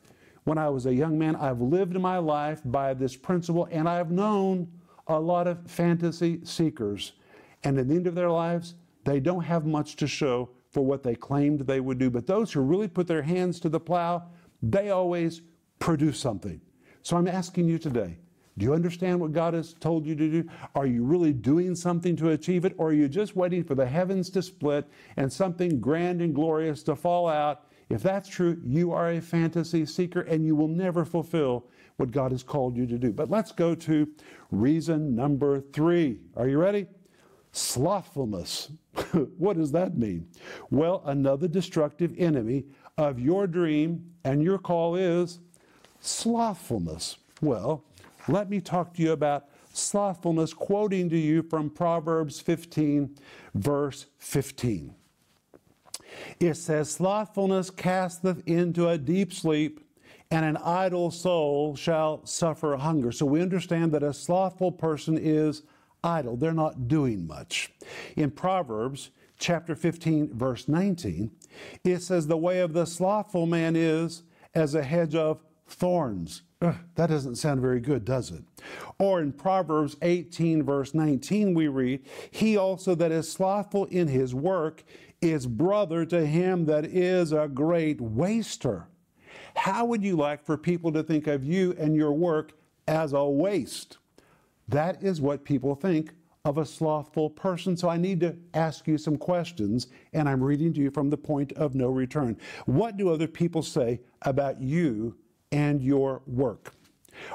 when 0.44 0.58
I 0.58 0.68
was 0.68 0.86
a 0.86 0.94
young 0.94 1.18
man. 1.18 1.34
I've 1.34 1.60
lived 1.60 1.98
my 1.98 2.18
life 2.18 2.60
by 2.64 2.94
this 2.94 3.16
principle, 3.16 3.68
and 3.70 3.88
I've 3.88 4.10
known 4.10 4.70
a 5.08 5.18
lot 5.18 5.48
of 5.48 5.68
fantasy 5.68 6.44
seekers. 6.44 7.12
And 7.64 7.78
at 7.78 7.88
the 7.88 7.94
end 7.94 8.06
of 8.06 8.14
their 8.14 8.30
lives, 8.30 8.74
they 9.04 9.18
don't 9.18 9.42
have 9.42 9.66
much 9.66 9.96
to 9.96 10.06
show 10.06 10.50
for 10.72 10.82
what 10.82 11.02
they 11.02 11.14
claimed 11.14 11.60
they 11.60 11.80
would 11.80 11.98
do. 11.98 12.10
But 12.10 12.26
those 12.26 12.52
who 12.52 12.60
really 12.60 12.88
put 12.88 13.06
their 13.06 13.22
hands 13.22 13.60
to 13.60 13.68
the 13.68 13.80
plow, 13.80 14.24
they 14.62 14.90
always 14.90 15.42
produce 15.78 16.18
something. 16.18 16.60
So 17.02 17.16
I'm 17.16 17.28
asking 17.28 17.68
you 17.68 17.78
today 17.78 18.18
do 18.58 18.66
you 18.66 18.74
understand 18.74 19.18
what 19.18 19.32
God 19.32 19.54
has 19.54 19.72
told 19.72 20.04
you 20.04 20.14
to 20.14 20.42
do? 20.42 20.48
Are 20.74 20.84
you 20.84 21.04
really 21.04 21.32
doing 21.32 21.74
something 21.74 22.14
to 22.16 22.32
achieve 22.32 22.66
it? 22.66 22.74
Or 22.76 22.88
are 22.88 22.92
you 22.92 23.08
just 23.08 23.34
waiting 23.34 23.64
for 23.64 23.74
the 23.74 23.86
heavens 23.86 24.28
to 24.28 24.42
split 24.42 24.86
and 25.16 25.32
something 25.32 25.80
grand 25.80 26.20
and 26.20 26.34
glorious 26.34 26.82
to 26.82 26.94
fall 26.94 27.28
out 27.28 27.64
if 27.92 28.02
that's 28.02 28.26
true, 28.26 28.58
you 28.64 28.92
are 28.92 29.10
a 29.10 29.20
fantasy 29.20 29.84
seeker 29.84 30.22
and 30.22 30.46
you 30.46 30.56
will 30.56 30.66
never 30.66 31.04
fulfill 31.04 31.66
what 31.98 32.10
God 32.10 32.32
has 32.32 32.42
called 32.42 32.74
you 32.74 32.86
to 32.86 32.96
do. 32.96 33.12
But 33.12 33.28
let's 33.28 33.52
go 33.52 33.74
to 33.74 34.08
reason 34.50 35.14
number 35.14 35.60
three. 35.60 36.20
Are 36.34 36.48
you 36.48 36.58
ready? 36.58 36.86
Slothfulness. 37.52 38.70
what 39.38 39.56
does 39.56 39.72
that 39.72 39.96
mean? 39.96 40.26
Well, 40.70 41.02
another 41.04 41.48
destructive 41.48 42.14
enemy 42.18 42.64
of 42.96 43.20
your 43.20 43.46
dream 43.46 44.12
and 44.24 44.42
your 44.42 44.58
call 44.58 44.96
is 44.96 45.38
slothfulness. 46.00 47.18
Well, 47.40 47.84
let 48.28 48.48
me 48.48 48.60
talk 48.60 48.94
to 48.94 49.02
you 49.02 49.12
about 49.12 49.48
slothfulness, 49.72 50.54
quoting 50.54 51.10
to 51.10 51.18
you 51.18 51.42
from 51.42 51.70
Proverbs 51.70 52.40
15, 52.40 53.16
verse 53.54 54.06
15. 54.18 54.94
It 56.40 56.54
says, 56.54 56.90
Slothfulness 56.90 57.70
casteth 57.70 58.42
into 58.46 58.88
a 58.88 58.98
deep 58.98 59.32
sleep, 59.32 59.80
and 60.30 60.44
an 60.44 60.56
idle 60.58 61.10
soul 61.10 61.74
shall 61.76 62.24
suffer 62.24 62.76
hunger. 62.76 63.12
So 63.12 63.26
we 63.26 63.42
understand 63.42 63.92
that 63.92 64.02
a 64.02 64.14
slothful 64.14 64.72
person 64.72 65.18
is 65.18 65.62
idle, 66.04 66.36
they're 66.36 66.52
not 66.52 66.88
doing 66.88 67.26
much. 67.26 67.72
In 68.16 68.30
Proverbs 68.30 69.10
chapter 69.38 69.74
15, 69.74 70.34
verse 70.34 70.68
19, 70.68 71.30
it 71.84 72.00
says, 72.00 72.26
The 72.26 72.36
way 72.36 72.60
of 72.60 72.72
the 72.72 72.86
slothful 72.86 73.46
man 73.46 73.76
is 73.76 74.22
as 74.54 74.74
a 74.74 74.82
hedge 74.82 75.14
of 75.14 75.42
thorns. 75.66 76.42
Ugh, 76.60 76.76
that 76.94 77.08
doesn't 77.08 77.36
sound 77.36 77.60
very 77.60 77.80
good, 77.80 78.04
does 78.04 78.30
it? 78.30 78.42
Or 78.98 79.20
in 79.20 79.32
Proverbs 79.32 79.96
18, 80.02 80.62
verse 80.62 80.94
19, 80.94 81.54
we 81.54 81.68
read, 81.68 82.04
He 82.30 82.56
also 82.56 82.94
that 82.94 83.10
is 83.10 83.30
slothful 83.30 83.86
in 83.86 84.08
his 84.08 84.34
work 84.34 84.84
is 85.20 85.46
brother 85.46 86.04
to 86.04 86.26
him 86.26 86.66
that 86.66 86.84
is 86.84 87.32
a 87.32 87.48
great 87.48 88.00
waster. 88.00 88.88
How 89.54 89.84
would 89.84 90.02
you 90.02 90.16
like 90.16 90.44
for 90.44 90.56
people 90.56 90.92
to 90.92 91.02
think 91.02 91.26
of 91.26 91.44
you 91.44 91.74
and 91.78 91.94
your 91.94 92.12
work 92.12 92.52
as 92.88 93.12
a 93.12 93.24
waste? 93.24 93.98
That 94.72 95.02
is 95.02 95.20
what 95.20 95.44
people 95.44 95.74
think 95.74 96.14
of 96.46 96.58
a 96.58 96.66
slothful 96.66 97.28
person. 97.30 97.76
So 97.76 97.88
I 97.88 97.98
need 97.98 98.20
to 98.20 98.36
ask 98.54 98.88
you 98.88 98.96
some 98.98 99.16
questions, 99.16 99.88
and 100.12 100.28
I'm 100.28 100.42
reading 100.42 100.72
to 100.72 100.80
you 100.80 100.90
from 100.90 101.10
the 101.10 101.16
point 101.16 101.52
of 101.52 101.74
no 101.74 101.88
return. 101.88 102.38
What 102.64 102.96
do 102.96 103.10
other 103.10 103.28
people 103.28 103.62
say 103.62 104.00
about 104.22 104.60
you 104.60 105.16
and 105.52 105.82
your 105.82 106.22
work? 106.26 106.74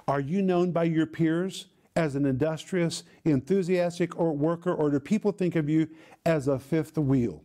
Are 0.08 0.20
you 0.20 0.42
known 0.42 0.72
by 0.72 0.86
your 0.86 1.06
peers 1.06 1.68
as 1.96 2.16
an 2.16 2.26
industrious, 2.26 3.04
enthusiastic 3.24 4.20
or 4.20 4.34
worker, 4.34 4.74
or 4.74 4.90
do 4.90 5.00
people 5.00 5.32
think 5.32 5.56
of 5.56 5.70
you 5.70 5.88
as 6.26 6.48
a 6.48 6.60
fifth 6.60 6.98
wheel? 6.98 7.44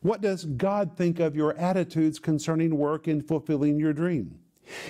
What 0.00 0.20
does 0.20 0.44
God 0.44 0.96
think 0.96 1.18
of 1.18 1.34
your 1.34 1.56
attitudes 1.56 2.20
concerning 2.20 2.78
work 2.78 3.08
and 3.08 3.26
fulfilling 3.26 3.80
your 3.80 3.92
dream? 3.92 4.38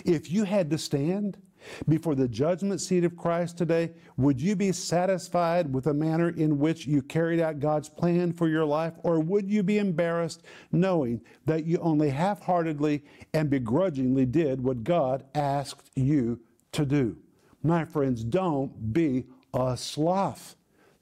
If 0.04 0.30
you 0.30 0.44
had 0.44 0.70
to 0.70 0.78
stand 0.78 1.38
before 1.88 2.14
the 2.14 2.28
judgment 2.28 2.80
seat 2.80 3.04
of 3.04 3.16
Christ 3.16 3.58
today, 3.58 3.92
would 4.16 4.40
you 4.40 4.56
be 4.56 4.72
satisfied 4.72 5.72
with 5.72 5.84
the 5.84 5.94
manner 5.94 6.30
in 6.30 6.58
which 6.58 6.86
you 6.86 7.02
carried 7.02 7.40
out 7.40 7.60
God's 7.60 7.88
plan 7.88 8.32
for 8.32 8.48
your 8.48 8.64
life, 8.64 8.94
or 9.02 9.20
would 9.20 9.50
you 9.50 9.62
be 9.62 9.78
embarrassed 9.78 10.42
knowing 10.72 11.20
that 11.46 11.64
you 11.64 11.78
only 11.78 12.10
half 12.10 12.42
heartedly 12.42 13.04
and 13.32 13.50
begrudgingly 13.50 14.26
did 14.26 14.62
what 14.62 14.84
God 14.84 15.24
asked 15.34 15.90
you 15.94 16.40
to 16.72 16.84
do? 16.84 17.16
My 17.62 17.84
friends, 17.84 18.24
don't 18.24 18.92
be 18.92 19.24
a 19.54 19.76
sloth. 19.76 20.56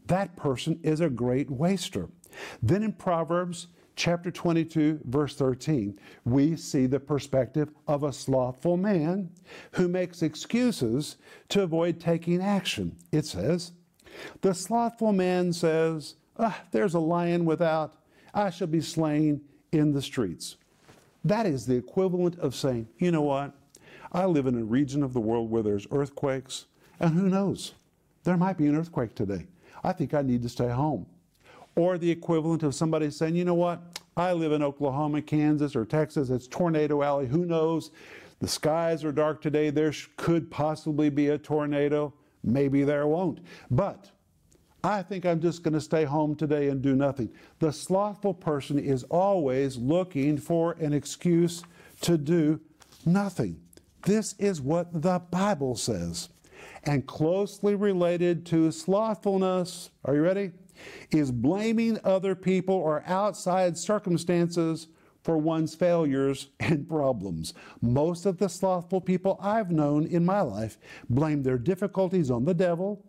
That 0.06 0.36
person 0.36 0.78
is 0.82 1.00
a 1.00 1.10
great 1.10 1.50
waster. 1.50 2.08
Then 2.62 2.82
in 2.82 2.92
Proverbs, 2.92 3.68
chapter 3.96 4.30
22, 4.30 5.00
verse 5.04 5.34
13, 5.36 5.98
we 6.24 6.56
see 6.56 6.86
the 6.86 7.00
perspective 7.00 7.70
of 7.86 8.04
a 8.04 8.12
slothful 8.12 8.76
man 8.76 9.30
who 9.72 9.88
makes 9.88 10.22
excuses 10.22 11.16
to 11.48 11.62
avoid 11.62 12.00
taking 12.00 12.40
action. 12.40 12.96
It 13.10 13.26
says, 13.26 13.72
The 14.40 14.54
slothful 14.54 15.12
man 15.12 15.52
says, 15.52 16.14
ah, 16.38 16.60
There's 16.70 16.94
a 16.94 17.00
lion 17.00 17.44
without, 17.44 17.94
I 18.34 18.50
shall 18.50 18.66
be 18.66 18.80
slain 18.80 19.42
in 19.72 19.92
the 19.92 20.02
streets. 20.02 20.56
That 21.24 21.46
is 21.46 21.66
the 21.66 21.76
equivalent 21.76 22.38
of 22.38 22.54
saying, 22.54 22.88
You 22.98 23.10
know 23.12 23.22
what? 23.22 23.52
I 24.12 24.26
live 24.26 24.46
in 24.46 24.58
a 24.58 24.64
region 24.64 25.02
of 25.02 25.12
the 25.12 25.20
world 25.20 25.50
where 25.50 25.62
there's 25.62 25.86
earthquakes, 25.90 26.66
and 27.00 27.14
who 27.14 27.28
knows? 27.28 27.74
There 28.24 28.36
might 28.36 28.58
be 28.58 28.66
an 28.66 28.76
earthquake 28.76 29.14
today. 29.14 29.46
I 29.82 29.92
think 29.92 30.14
I 30.14 30.22
need 30.22 30.42
to 30.42 30.48
stay 30.48 30.68
home 30.68 31.06
or 31.76 31.98
the 31.98 32.10
equivalent 32.10 32.62
of 32.62 32.74
somebody 32.74 33.10
saying, 33.10 33.34
you 33.34 33.44
know 33.44 33.54
what, 33.54 34.00
I 34.16 34.32
live 34.32 34.52
in 34.52 34.62
Oklahoma, 34.62 35.22
Kansas, 35.22 35.74
or 35.74 35.84
Texas, 35.84 36.30
it's 36.30 36.46
Tornado 36.46 37.02
Alley, 37.02 37.26
who 37.26 37.44
knows? 37.46 37.90
The 38.40 38.48
skies 38.48 39.04
are 39.04 39.12
dark 39.12 39.40
today, 39.40 39.70
there 39.70 39.92
could 40.16 40.50
possibly 40.50 41.08
be 41.08 41.28
a 41.28 41.38
tornado. 41.38 42.12
Maybe 42.44 42.82
there 42.82 43.06
won't. 43.06 43.38
But 43.70 44.10
I 44.84 45.02
think 45.02 45.24
I'm 45.24 45.40
just 45.40 45.62
going 45.62 45.74
to 45.74 45.80
stay 45.80 46.04
home 46.04 46.34
today 46.34 46.68
and 46.68 46.82
do 46.82 46.96
nothing. 46.96 47.30
The 47.60 47.72
slothful 47.72 48.34
person 48.34 48.80
is 48.80 49.04
always 49.04 49.76
looking 49.76 50.38
for 50.38 50.72
an 50.72 50.92
excuse 50.92 51.62
to 52.00 52.18
do 52.18 52.60
nothing. 53.06 53.60
This 54.02 54.34
is 54.40 54.60
what 54.60 55.02
the 55.02 55.20
Bible 55.30 55.76
says. 55.76 56.30
And 56.84 57.06
closely 57.06 57.76
related 57.76 58.44
to 58.46 58.72
slothfulness, 58.72 59.90
are 60.04 60.16
you 60.16 60.22
ready? 60.22 60.50
Is 61.10 61.30
blaming 61.30 61.98
other 62.04 62.34
people 62.34 62.74
or 62.74 63.02
outside 63.06 63.76
circumstances 63.76 64.88
for 65.22 65.38
one's 65.38 65.74
failures 65.74 66.48
and 66.60 66.88
problems. 66.88 67.54
Most 67.80 68.26
of 68.26 68.38
the 68.38 68.48
slothful 68.48 69.00
people 69.00 69.38
I've 69.40 69.70
known 69.70 70.06
in 70.06 70.24
my 70.24 70.40
life 70.40 70.78
blame 71.08 71.42
their 71.42 71.58
difficulties 71.58 72.30
on 72.30 72.44
the 72.44 72.54
devil. 72.54 73.04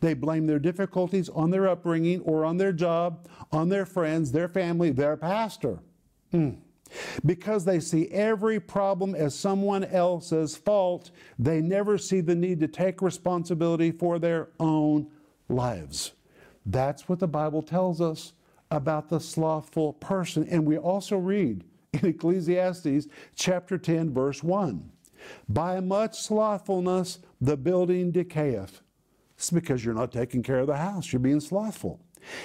They 0.00 0.14
blame 0.14 0.46
their 0.46 0.58
difficulties 0.58 1.28
on 1.28 1.50
their 1.50 1.68
upbringing 1.68 2.20
or 2.22 2.44
on 2.44 2.56
their 2.56 2.72
job, 2.72 3.28
on 3.52 3.68
their 3.68 3.86
friends, 3.86 4.32
their 4.32 4.48
family, 4.48 4.90
their 4.90 5.16
pastor. 5.16 5.80
Mm. 6.32 6.58
Because 7.24 7.64
they 7.64 7.78
see 7.78 8.08
every 8.08 8.58
problem 8.58 9.14
as 9.14 9.38
someone 9.38 9.84
else's 9.84 10.56
fault, 10.56 11.12
they 11.38 11.60
never 11.60 11.96
see 11.96 12.20
the 12.20 12.34
need 12.34 12.58
to 12.60 12.68
take 12.68 13.00
responsibility 13.00 13.92
for 13.92 14.18
their 14.18 14.48
own 14.58 15.06
lives. 15.48 16.12
That's 16.66 17.08
what 17.08 17.18
the 17.18 17.28
Bible 17.28 17.62
tells 17.62 18.00
us 18.00 18.32
about 18.70 19.08
the 19.08 19.20
slothful 19.20 19.94
person. 19.94 20.46
And 20.48 20.66
we 20.66 20.76
also 20.76 21.16
read 21.16 21.64
in 21.92 22.06
Ecclesiastes 22.06 23.08
chapter 23.34 23.78
10, 23.78 24.12
verse 24.12 24.42
1 24.42 24.90
By 25.48 25.80
much 25.80 26.20
slothfulness 26.20 27.18
the 27.40 27.56
building 27.56 28.12
decayeth. 28.12 28.80
It's 29.36 29.50
because 29.50 29.84
you're 29.84 29.94
not 29.94 30.12
taking 30.12 30.42
care 30.42 30.58
of 30.58 30.66
the 30.66 30.76
house, 30.76 31.12
you're 31.12 31.20
being 31.20 31.40
slothful. 31.40 32.00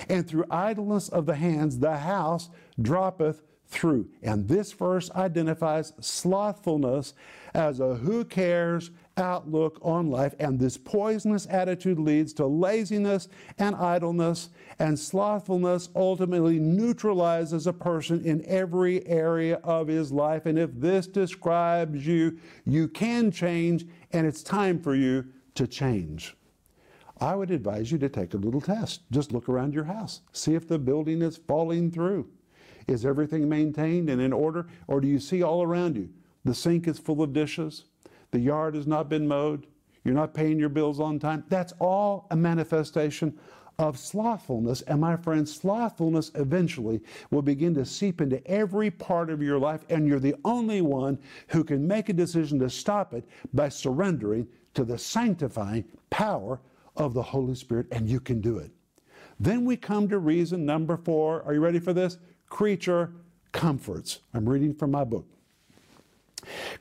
And 0.08 0.26
through 0.28 0.46
idleness 0.50 1.10
of 1.10 1.26
the 1.26 1.36
hands 1.36 1.80
the 1.80 1.98
house 1.98 2.50
droppeth 2.82 3.44
through. 3.68 4.10
And 4.24 4.48
this 4.48 4.72
verse 4.72 5.12
identifies 5.12 5.92
slothfulness 6.00 7.14
as 7.54 7.80
a 7.80 7.96
who 7.96 8.24
cares 8.24 8.92
outlook 9.18 9.80
on 9.82 10.10
life. 10.10 10.34
And 10.40 10.60
this 10.60 10.78
poisonous 10.78 11.48
attitude 11.50 12.00
leads 12.00 12.34
to 12.34 12.46
laziness 12.46 13.28
and 13.58 13.76
idleness, 13.76 14.50
and 14.80 14.98
slothfulness 14.98 15.90
ultimately 15.96 16.60
neutralizes 16.60 17.68
a 17.68 17.74
person 17.74 18.24
in 18.26 18.46
every 18.46 19.06
area 19.08 19.60
of 19.64 19.88
his 19.88 20.12
life. 20.12 20.46
And 20.46 20.60
if 20.60 20.72
this 20.74 21.08
describes 21.08 22.06
you, 22.06 22.38
you 22.66 22.88
can 22.88 23.32
change, 23.32 23.86
and 24.12 24.28
it's 24.28 24.44
time 24.44 24.80
for 24.80 24.96
you 24.96 25.26
to 25.56 25.68
change. 25.68 26.36
I 27.20 27.36
would 27.36 27.52
advise 27.52 27.92
you 27.92 27.98
to 28.00 28.10
take 28.10 28.34
a 28.34 28.38
little 28.38 28.60
test. 28.60 29.02
Just 29.12 29.32
look 29.32 29.48
around 29.48 29.74
your 29.74 29.86
house, 29.86 30.22
see 30.34 30.54
if 30.54 30.68
the 30.68 30.78
building 30.78 31.22
is 31.22 31.38
falling 31.38 31.92
through. 31.92 32.28
Is 32.88 33.06
everything 33.06 33.50
maintained 33.50 34.10
and 34.10 34.22
in 34.22 34.34
order? 34.34 34.68
Or 34.88 35.02
do 35.02 35.08
you 35.08 35.20
see 35.20 35.42
all 35.42 35.64
around 35.64 35.96
you 35.96 36.10
the 36.44 36.54
sink 36.54 36.88
is 36.88 37.00
full 37.00 37.24
of 37.24 37.34
dishes, 37.34 37.86
the 38.36 38.42
yard 38.42 38.76
has 38.76 38.86
not 38.86 39.08
been 39.08 39.26
mowed, 39.26 39.66
you're 40.04 40.14
not 40.14 40.34
paying 40.34 40.60
your 40.60 40.68
bills 40.68 41.00
on 41.00 41.20
time. 41.20 41.46
That's 41.48 41.72
all 41.80 42.28
a 42.32 42.36
manifestation 42.36 43.40
of 43.80 43.98
slothfulness. 43.98 44.82
And 44.82 45.00
my 45.00 45.16
friends, 45.16 45.56
slothfulness 45.56 46.32
eventually 46.36 47.00
will 47.32 47.42
begin 47.42 47.74
to 47.76 47.86
seep 47.86 48.20
into 48.20 48.46
every 48.46 48.92
part 48.92 49.30
of 49.30 49.42
your 49.42 49.58
life, 49.58 49.86
and 49.90 50.06
you're 50.06 50.20
the 50.20 50.36
only 50.44 50.82
one 50.82 51.18
who 51.48 51.64
can 51.64 51.88
make 51.88 52.10
a 52.10 52.14
decision 52.14 52.60
to 52.60 52.70
stop 52.70 53.14
it 53.14 53.26
by 53.54 53.70
surrendering 53.70 54.50
to 54.74 54.84
the 54.84 54.98
sanctifying 54.98 55.86
power 56.10 56.60
of 56.98 57.14
the 57.14 57.24
Holy 57.24 57.56
Spirit, 57.56 57.88
and 57.94 58.10
you 58.10 58.20
can 58.20 58.42
do 58.42 58.58
it. 58.58 58.70
Then 59.40 59.64
we 59.64 59.78
come 59.78 60.10
to 60.10 60.20
reason 60.20 60.66
number 60.66 60.98
four. 60.98 61.42
Are 61.44 61.54
you 61.54 61.62
ready 61.62 61.80
for 61.80 61.94
this? 61.94 62.18
Creature 62.50 63.14
comforts. 63.54 64.20
I'm 64.34 64.48
reading 64.50 64.74
from 64.74 64.92
my 64.92 65.06
book. 65.06 65.26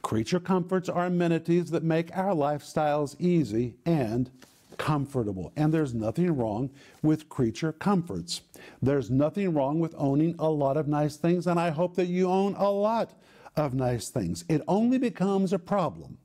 Creature 0.04 0.40
comforts 0.40 0.90
are 0.90 1.06
amenities 1.06 1.70
that 1.70 1.82
make 1.82 2.14
our 2.14 2.34
lifestyles 2.34 3.16
easy 3.18 3.74
and 3.86 4.30
comfortable. 4.76 5.50
And 5.56 5.72
there's 5.72 5.94
nothing 5.94 6.36
wrong 6.36 6.68
with 7.02 7.30
creature 7.30 7.72
comforts. 7.72 8.42
There's 8.82 9.10
nothing 9.10 9.54
wrong 9.54 9.80
with 9.80 9.94
owning 9.96 10.34
a 10.38 10.50
lot 10.50 10.76
of 10.76 10.88
nice 10.88 11.16
things, 11.16 11.46
and 11.46 11.58
I 11.58 11.70
hope 11.70 11.96
that 11.96 12.08
you 12.08 12.28
own 12.28 12.54
a 12.56 12.70
lot 12.70 13.18
of 13.56 13.72
nice 13.72 14.10
things. 14.10 14.44
It 14.46 14.60
only 14.68 14.98
becomes 14.98 15.54
a 15.54 15.58
problem 15.58 16.18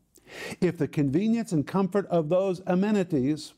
if 0.60 0.78
the 0.78 0.88
convenience 0.90 1.54
and 1.54 1.66
comfort 1.66 2.06
of 2.08 2.28
those 2.28 2.62
amenities 2.68 3.54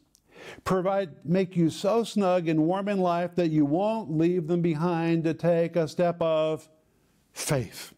provide 0.64 1.26
make 1.26 1.56
you 1.56 1.72
so 1.72 2.04
snug 2.04 2.48
and 2.48 2.68
warm 2.68 2.90
in 2.90 3.00
life 3.00 3.34
that 3.36 3.50
you 3.50 3.66
won't 3.66 4.16
leave 4.16 4.46
them 4.46 4.62
behind 4.62 5.24
to 5.24 5.34
take 5.34 5.76
a 5.76 5.88
step 5.88 6.22
of 6.22 6.70
faith. 7.34 7.96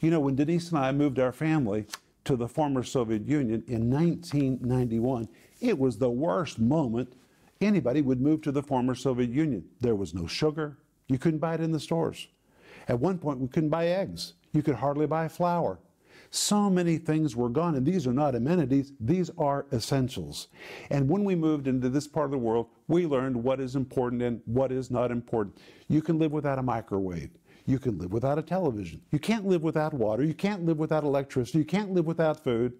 You 0.00 0.10
know, 0.10 0.20
when 0.20 0.36
Denise 0.36 0.70
and 0.70 0.78
I 0.78 0.92
moved 0.92 1.18
our 1.18 1.32
family 1.32 1.86
to 2.24 2.36
the 2.36 2.48
former 2.48 2.82
Soviet 2.82 3.26
Union 3.26 3.62
in 3.66 3.90
1991, 3.90 5.28
it 5.60 5.78
was 5.78 5.98
the 5.98 6.10
worst 6.10 6.58
moment 6.58 7.14
anybody 7.60 8.02
would 8.02 8.20
move 8.20 8.42
to 8.42 8.52
the 8.52 8.62
former 8.62 8.94
Soviet 8.94 9.30
Union. 9.30 9.64
There 9.80 9.94
was 9.94 10.14
no 10.14 10.26
sugar. 10.26 10.76
You 11.08 11.18
couldn't 11.18 11.40
buy 11.40 11.54
it 11.54 11.60
in 11.60 11.72
the 11.72 11.80
stores. 11.80 12.28
At 12.88 13.00
one 13.00 13.18
point, 13.18 13.40
we 13.40 13.48
couldn't 13.48 13.70
buy 13.70 13.88
eggs. 13.88 14.34
You 14.52 14.62
could 14.62 14.74
hardly 14.74 15.06
buy 15.06 15.28
flour. 15.28 15.78
So 16.30 16.68
many 16.68 16.98
things 16.98 17.36
were 17.36 17.48
gone, 17.48 17.76
and 17.76 17.86
these 17.86 18.06
are 18.06 18.12
not 18.12 18.34
amenities, 18.34 18.92
these 19.00 19.30
are 19.38 19.66
essentials. 19.72 20.48
And 20.90 21.08
when 21.08 21.24
we 21.24 21.34
moved 21.34 21.68
into 21.68 21.88
this 21.88 22.08
part 22.08 22.26
of 22.26 22.30
the 22.32 22.38
world, 22.38 22.66
we 22.88 23.06
learned 23.06 23.36
what 23.36 23.60
is 23.60 23.76
important 23.76 24.22
and 24.22 24.42
what 24.44 24.72
is 24.72 24.90
not 24.90 25.10
important. 25.10 25.56
You 25.88 26.02
can 26.02 26.18
live 26.18 26.32
without 26.32 26.58
a 26.58 26.62
microwave. 26.62 27.30
You 27.66 27.78
can 27.80 27.98
live 27.98 28.12
without 28.12 28.38
a 28.38 28.42
television. 28.42 29.02
You 29.10 29.18
can't 29.18 29.44
live 29.44 29.62
without 29.62 29.92
water. 29.92 30.22
You 30.22 30.34
can't 30.34 30.64
live 30.64 30.78
without 30.78 31.04
electricity. 31.04 31.58
You 31.58 31.64
can't 31.64 31.92
live 31.92 32.06
without 32.06 32.42
food. 32.42 32.74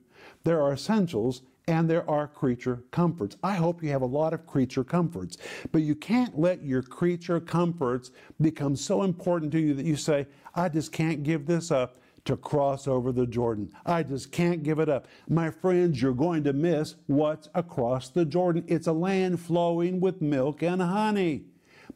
There 0.44 0.62
are 0.62 0.72
essentials 0.72 1.42
and 1.68 1.90
there 1.90 2.08
are 2.08 2.28
creature 2.28 2.84
comforts. 2.92 3.36
I 3.42 3.56
hope 3.56 3.82
you 3.82 3.90
have 3.90 4.02
a 4.02 4.06
lot 4.06 4.32
of 4.32 4.46
creature 4.46 4.84
comforts, 4.84 5.36
but 5.72 5.82
you 5.82 5.96
can't 5.96 6.38
let 6.38 6.62
your 6.62 6.82
creature 6.82 7.40
comforts 7.40 8.12
become 8.40 8.76
so 8.76 9.02
important 9.02 9.50
to 9.52 9.58
you 9.58 9.74
that 9.74 9.84
you 9.84 9.96
say, 9.96 10.26
I 10.54 10.68
just 10.68 10.92
can't 10.92 11.24
give 11.24 11.46
this 11.46 11.72
up 11.72 11.98
to 12.26 12.36
cross 12.36 12.86
over 12.86 13.10
the 13.10 13.26
Jordan. 13.26 13.72
I 13.84 14.04
just 14.04 14.30
can't 14.30 14.62
give 14.62 14.78
it 14.78 14.88
up. 14.88 15.08
My 15.28 15.50
friends, 15.50 16.00
you're 16.00 16.12
going 16.12 16.44
to 16.44 16.52
miss 16.52 16.94
what's 17.06 17.48
across 17.54 18.08
the 18.08 18.24
Jordan. 18.24 18.64
It's 18.68 18.86
a 18.86 18.92
land 18.92 19.40
flowing 19.40 20.00
with 20.00 20.22
milk 20.22 20.62
and 20.62 20.82
honey. 20.82 21.44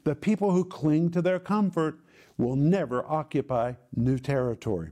The 0.05 0.15
people 0.15 0.53
who 0.53 0.65
cling 0.65 1.11
to 1.11 1.23
their 1.23 1.39
comfort 1.39 2.01
will 2.41 2.57
never 2.57 3.05
occupy 3.07 3.75
new 3.95 4.19
territory. 4.19 4.91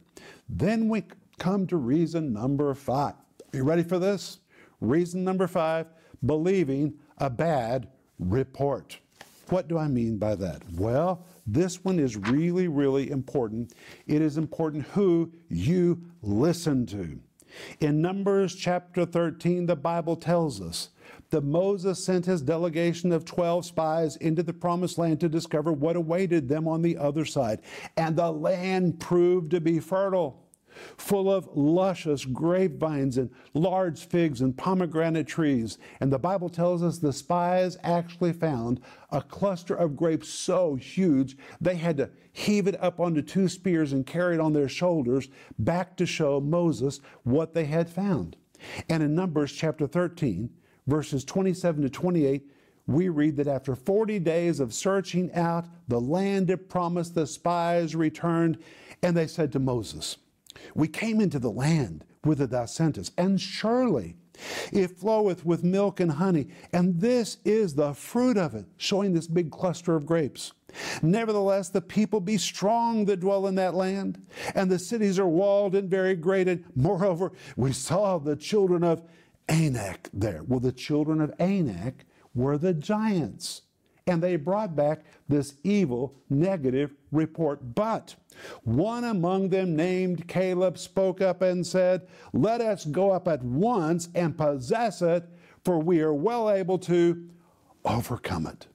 Then 0.49 0.89
we 0.89 1.05
come 1.39 1.67
to 1.69 1.77
reason 1.77 2.33
number 2.33 2.73
five. 2.75 3.15
Are 3.53 3.57
you 3.57 3.65
ready 3.65 3.83
for 3.83 3.99
this? 3.99 4.39
Reason 4.81 5.25
number 5.25 5.47
five 5.47 5.87
believing 6.27 6.95
a 7.19 7.31
bad 7.31 7.89
report. 8.19 8.99
What 9.49 9.69
do 9.69 9.79
I 9.79 9.89
mean 9.89 10.19
by 10.19 10.35
that? 10.35 10.63
Well, 10.75 11.25
this 11.47 11.83
one 11.83 11.99
is 11.99 12.17
really, 12.17 12.69
really 12.69 13.11
important. 13.11 13.73
It 14.07 14.21
is 14.21 14.37
important 14.37 14.85
who 14.89 15.33
you 15.49 16.03
listen 16.23 16.85
to. 16.87 17.19
In 17.81 18.03
Numbers 18.03 18.55
chapter 18.55 19.07
13, 19.07 19.65
the 19.65 19.77
Bible 19.77 20.17
tells 20.17 20.61
us 20.61 20.91
that 21.31 21.45
Moses 21.45 22.03
sent 22.03 22.27
his 22.27 22.43
delegation 22.43 23.13
of 23.13 23.25
12 23.25 23.67
spies 23.67 24.17
into 24.17 24.43
the 24.43 24.53
promised 24.53 24.99
land 24.99 25.21
to 25.21 25.29
discover 25.29 25.73
what 25.73 25.97
awaited 25.97 26.49
them 26.49 26.67
on 26.67 26.83
the 26.83 26.97
other 26.97 27.25
side. 27.25 27.61
And 27.97 28.17
the 28.17 28.31
land 28.31 29.01
proved 29.01 29.51
to 29.51 29.61
be 29.61 29.79
fertile 29.79 30.49
full 30.97 31.33
of 31.33 31.49
luscious 31.55 32.25
grapevines 32.25 33.19
and 33.19 33.31
large 33.55 34.07
figs 34.07 34.41
and 34.41 34.57
pomegranate 34.57 35.27
trees. 35.27 35.79
And 36.01 36.13
the 36.13 36.19
Bible 36.19 36.49
tells 36.49 36.83
us 36.83 36.99
the 36.99 37.13
spies 37.13 37.77
actually 37.83 38.33
found 38.33 38.81
a 39.11 39.23
cluster 39.23 39.75
of 39.75 39.97
grapes 39.97 40.29
so 40.29 40.77
huge 40.77 41.37
they 41.61 41.77
had 41.77 41.97
to 41.99 42.11
heave 42.33 42.67
it 42.69 42.81
up 42.83 43.01
onto 43.01 43.23
two 43.23 43.49
spears 43.49 43.93
and 43.93 44.07
carry 44.07 44.35
it 44.35 44.41
on 44.41 44.53
their 44.53 44.69
shoulders 44.69 45.29
back 45.59 45.97
to 45.97 46.07
show 46.07 46.41
Moses 46.41 47.01
what 47.25 47.55
they 47.55 47.65
had 47.65 47.89
found. 47.89 48.37
And 48.89 49.03
in 49.03 49.15
Numbers 49.15 49.53
chapter 49.53 49.87
13, 49.87 50.51
verses 50.89 51.25
27 51.25 51.83
to 51.83 51.91
28, 51.91 52.51
we 52.87 53.09
read 53.11 53.37
that 53.37 53.47
after 53.47 53.77
40 53.77 54.19
days 54.19 54.59
of 54.59 54.73
searching 54.73 55.33
out 55.35 55.67
the 55.87 56.01
land 56.01 56.51
it 56.51 56.69
promised, 56.69 57.15
the 57.15 57.27
spies 57.27 57.95
returned 57.95 58.59
and 59.03 59.17
they 59.17 59.27
said 59.27 59.53
to 59.53 59.59
Moses, 59.59 60.17
we 60.75 60.89
came 60.89 61.21
into 61.21 61.39
the 61.39 61.51
land 61.51 62.05
whither 62.25 62.47
thou 62.47 62.65
sentest, 62.65 63.13
and 63.17 63.41
surely 63.41 64.17
it 64.73 64.99
floweth 64.99 65.45
with 65.45 65.63
milk 65.63 66.01
and 66.01 66.13
honey, 66.13 66.49
and 66.73 67.01
this 67.01 67.39
is 67.45 67.75
the 67.75 67.93
fruit 67.95 68.37
of 68.37 68.55
it, 68.55 68.65
showing 68.77 69.13
this 69.13 69.27
big 69.27 69.51
cluster 69.51 69.95
of 69.95 70.07
grapes. 70.07 70.53
Nevertheless, 71.03 71.69
the 71.69 71.81
people 71.81 72.21
be 72.21 72.39
strong 72.39 73.05
that 73.07 73.21
dwell 73.21 73.47
in 73.47 73.55
that 73.57 73.75
land, 73.75 74.25
and 74.55 74.71
the 74.71 74.79
cities 74.79 75.19
are 75.19 75.29
walled 75.29 75.75
and 75.75 75.89
very 75.89 76.15
great. 76.15 76.49
And 76.49 76.65
moreover, 76.75 77.33
we 77.57 77.73
saw 77.73 78.19
the 78.19 78.37
children 78.37 78.85
of 78.85 79.03
Anak 79.49 80.09
there. 80.13 80.43
Well, 80.47 80.61
the 80.61 80.73
children 80.73 81.21
of 81.21 81.35
Anak 81.39 82.05
were 82.35 82.59
the 82.59 82.75
giants 82.75 83.63
and 84.09 84.23
they 84.23 84.37
brought 84.37 84.75
back 84.75 85.05
this 85.29 85.55
evil, 85.63 86.15
negative 86.31 86.95
report. 87.13 87.75
But 87.75 88.15
one 88.65 89.05
among 89.05 89.51
them, 89.51 89.77
named 89.77 90.27
Caleb, 90.27 90.79
spoke 90.79 91.21
up 91.21 91.43
and 91.43 91.67
said, 91.67 92.09
Let 92.33 92.61
us 92.61 92.87
go 92.87 93.11
up 93.11 93.29
at 93.29 93.43
once 93.43 94.09
and 94.15 94.37
possess 94.37 95.03
it, 95.03 95.29
for 95.65 95.79
we 95.79 96.01
are 96.01 96.15
well 96.15 96.51
able 96.51 96.79
to 96.79 97.29
overcome 97.85 98.47
it. 98.47 98.67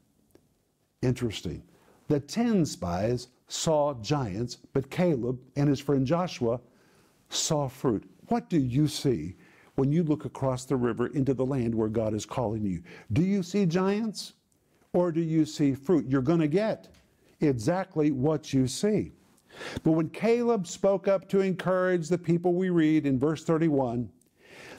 Interesting. 1.02 1.64
The 2.08 2.20
ten 2.20 2.66
spies 2.66 3.30
saw 3.48 3.96
giants, 3.96 4.58
but 4.72 4.92
Caleb 4.92 5.40
and 5.56 5.68
his 5.68 5.80
friend 5.80 6.06
Joshua 6.06 6.60
saw 7.30 7.68
fruit. 7.68 8.04
What 8.28 8.50
do 8.50 8.60
you 8.60 8.88
see 8.88 9.36
when 9.76 9.92
you 9.92 10.04
look 10.04 10.26
across 10.26 10.66
the 10.66 10.76
river 10.76 11.08
into 11.08 11.34
the 11.34 11.46
land 11.46 11.74
where 11.74 11.90
God 11.90 12.14
is 12.14 12.26
calling 12.26 12.64
you? 12.66 12.84
Do 13.12 13.24
you 13.24 13.44
see 13.44 13.66
giants? 13.66 14.34
or 14.94 15.12
do 15.12 15.22
you 15.22 15.46
see 15.46 15.74
fruit? 15.74 16.06
You're 16.08 16.22
going 16.22 16.40
to 16.40 16.48
get 16.48 16.88
exactly 17.42 18.12
what 18.12 18.54
you 18.54 18.68
see. 18.68 19.12
But 19.84 19.92
when 19.92 20.10
Caleb 20.10 20.66
spoke 20.68 21.08
up 21.08 21.28
to 21.30 21.42
encourage 21.42 22.08
the 22.08 22.18
people, 22.18 22.54
we 22.54 22.70
read 22.70 23.06
in 23.06 23.20
verse 23.20 23.44
31 23.44 24.10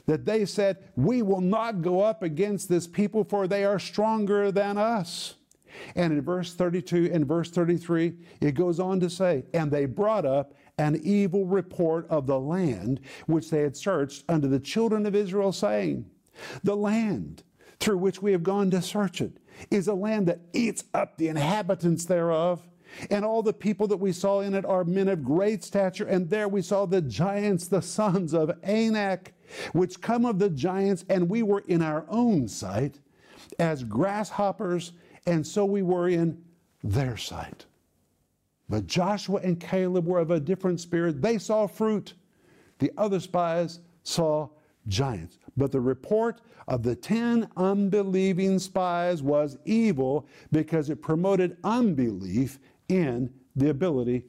that 0.06 0.24
they 0.24 0.44
said, 0.44 0.78
We 0.96 1.22
will 1.22 1.40
not 1.40 1.82
go 1.82 2.00
up 2.00 2.22
against 2.22 2.68
this 2.68 2.86
people, 2.86 3.24
for 3.24 3.46
they 3.46 3.64
are 3.64 3.78
stronger 3.78 4.50
than 4.50 4.78
us. 4.78 5.34
And 5.94 6.12
in 6.12 6.20
verse 6.22 6.54
32 6.54 7.10
and 7.12 7.26
verse 7.26 7.50
33, 7.50 8.14
it 8.40 8.52
goes 8.52 8.80
on 8.80 9.00
to 9.00 9.10
say, 9.10 9.44
And 9.52 9.70
they 9.70 9.86
brought 9.86 10.26
up 10.26 10.54
an 10.78 11.00
evil 11.02 11.46
report 11.46 12.06
of 12.08 12.26
the 12.26 12.38
land 12.38 13.00
which 13.26 13.50
they 13.50 13.60
had 13.60 13.76
searched 13.76 14.24
unto 14.28 14.48
the 14.48 14.60
children 14.60 15.06
of 15.06 15.14
Israel, 15.14 15.52
saying, 15.52 16.06
The 16.62 16.76
land 16.76 17.42
through 17.80 17.98
which 17.98 18.22
we 18.22 18.32
have 18.32 18.42
gone 18.42 18.70
to 18.70 18.82
search 18.82 19.20
it 19.20 19.38
is 19.70 19.88
a 19.88 19.94
land 19.94 20.26
that 20.28 20.40
eats 20.52 20.84
up 20.94 21.16
the 21.16 21.28
inhabitants 21.28 22.04
thereof. 22.04 22.66
And 23.10 23.24
all 23.24 23.42
the 23.42 23.52
people 23.52 23.88
that 23.88 23.96
we 23.96 24.12
saw 24.12 24.40
in 24.40 24.54
it 24.54 24.64
are 24.64 24.84
men 24.84 25.08
of 25.08 25.24
great 25.24 25.64
stature. 25.64 26.06
And 26.06 26.30
there 26.30 26.48
we 26.48 26.62
saw 26.62 26.86
the 26.86 27.02
giants, 27.02 27.66
the 27.66 27.82
sons 27.82 28.32
of 28.32 28.52
Anak, 28.62 29.32
which 29.72 30.00
come 30.00 30.24
of 30.24 30.38
the 30.38 30.50
giants. 30.50 31.04
And 31.08 31.28
we 31.28 31.42
were 31.42 31.64
in 31.66 31.82
our 31.82 32.04
own 32.08 32.46
sight 32.46 33.00
as 33.58 33.84
grasshoppers, 33.84 34.92
and 35.26 35.46
so 35.46 35.64
we 35.64 35.82
were 35.82 36.08
in 36.08 36.42
their 36.82 37.16
sight. 37.16 37.64
But 38.68 38.86
Joshua 38.86 39.40
and 39.42 39.58
Caleb 39.60 40.06
were 40.06 40.20
of 40.20 40.30
a 40.30 40.40
different 40.40 40.80
spirit. 40.80 41.20
They 41.20 41.38
saw 41.38 41.66
fruit. 41.66 42.14
The 42.78 42.92
other 42.96 43.20
spies 43.20 43.80
saw 44.02 44.48
giants. 44.88 45.38
But 45.56 45.72
the 45.72 45.80
report 45.80 46.40
of 46.66 46.82
the 46.82 46.96
10 46.96 47.48
unbelieving 47.56 48.58
spies 48.58 49.22
was 49.22 49.58
evil 49.64 50.26
because 50.50 50.90
it 50.90 51.02
promoted 51.02 51.56
unbelief 51.62 52.58
in 52.88 53.32
the 53.54 53.70
ability 53.70 54.24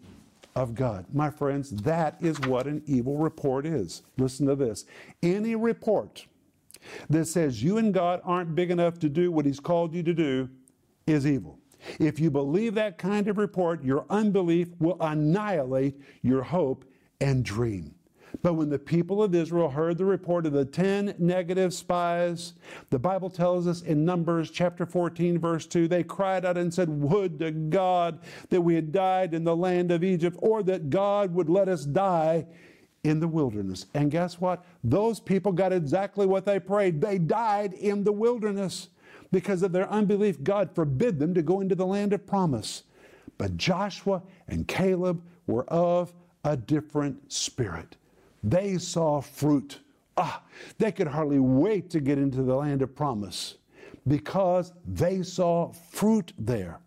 of 0.56 0.76
God. 0.76 1.06
My 1.14 1.30
friends, 1.30 1.72
that 1.72 2.18
is 2.22 2.40
what 2.42 2.68
an 2.68 2.82
evil 2.86 3.18
report 3.18 3.66
is. 3.66 4.04
Listen 4.18 4.48
to 4.48 4.56
this. 4.56 4.86
Any 5.24 5.56
report 5.56 6.26
that 7.10 7.26
says 7.26 7.64
you 7.64 7.78
and 7.78 7.94
God 7.94 8.22
aren't 8.24 8.54
big 8.56 8.70
enough 8.70 9.00
to 9.00 9.10
do 9.10 9.32
what 9.32 9.46
He's 9.46 9.60
called 9.60 9.94
you 9.94 10.04
to 10.04 10.14
do 10.14 10.50
is 11.08 11.28
evil. 11.28 11.60
If 12.00 12.20
you 12.20 12.32
believe 12.32 12.74
that 12.76 12.98
kind 12.98 13.28
of 13.28 13.38
report, 13.38 13.84
your 13.84 14.06
unbelief 14.10 14.70
will 14.80 14.98
annihilate 15.00 16.00
your 16.22 16.42
hope 16.42 16.86
and 17.22 17.46
dream. 17.46 17.94
But 18.42 18.56
when 18.56 18.70
the 18.70 18.80
people 18.80 19.24
of 19.24 19.34
Israel 19.34 19.70
heard 19.70 19.98
the 19.98 20.06
report 20.06 20.46
of 20.46 20.54
the 20.54 20.66
10 20.66 21.16
negative 21.20 21.74
spies, 21.74 22.54
the 22.90 23.00
Bible 23.00 23.30
tells 23.30 23.66
us 23.66 23.82
in 23.82 24.04
Numbers 24.04 24.52
chapter 24.52 24.86
14, 24.86 25.40
verse 25.40 25.66
2, 25.66 25.88
they 25.88 26.04
cried 26.04 26.44
out 26.44 26.58
and 26.58 26.74
said, 26.74 26.90
Would 26.90 27.40
to 27.40 27.52
God 27.52 28.20
that 28.50 28.62
we 28.62 28.76
had 28.76 28.92
died 28.92 29.34
in 29.34 29.44
the 29.44 29.56
land 29.56 29.92
of 29.92 30.04
Egypt, 30.04 30.38
or 30.42 30.64
that 30.64 30.90
God 30.90 31.34
would 31.34 31.50
let 31.50 31.70
us 31.70 31.86
die 31.86 32.46
in 33.04 33.20
the 33.20 33.28
wilderness. 33.28 33.86
And 33.94 34.12
guess 34.12 34.42
what? 34.42 34.66
Those 34.84 35.20
people 35.20 35.52
got 35.52 35.72
exactly 35.72 36.26
what 36.26 36.46
they 36.46 36.60
prayed. 36.60 37.00
They 37.00 37.20
died 37.20 37.74
in 37.74 38.04
the 38.04 38.12
wilderness 38.12 38.90
because 39.36 39.64
of 39.64 39.74
their 39.74 39.92
unbelief. 39.92 40.42
God 40.44 40.74
forbid 40.74 41.20
them 41.20 41.34
to 41.34 41.42
go 41.42 41.60
into 41.60 41.76
the 41.76 41.86
land 41.86 42.14
of 42.14 42.26
promise. 42.26 42.84
But 43.38 43.58
Joshua 43.58 44.24
and 44.48 44.66
Caleb 44.66 45.22
were 45.46 45.66
of 45.66 46.14
a 46.46 46.56
different 46.56 47.34
spirit. 47.34 47.98
They 48.46 48.78
saw 48.78 49.20
fruit. 49.20 49.80
Ah, 50.16 50.42
they 50.78 50.94
could 50.94 51.08
hardly 51.08 51.40
wait 51.40 51.90
to 51.90 52.00
get 52.00 52.18
into 52.18 52.44
the 52.44 52.56
land 52.56 52.82
of 52.82 52.96
promise 52.96 53.56
because 54.08 54.72
they 54.88 55.22
saw 55.22 55.74
fruit 55.74 56.32
there. 56.40 56.80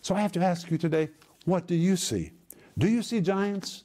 So 0.00 0.14
I 0.14 0.22
have 0.22 0.32
to 0.32 0.40
ask 0.40 0.70
you 0.70 0.78
today, 0.78 1.10
what 1.44 1.66
do 1.66 1.74
you 1.74 1.96
see? 1.96 2.32
Do 2.78 2.88
you 2.88 3.02
see 3.02 3.20
giants? 3.20 3.84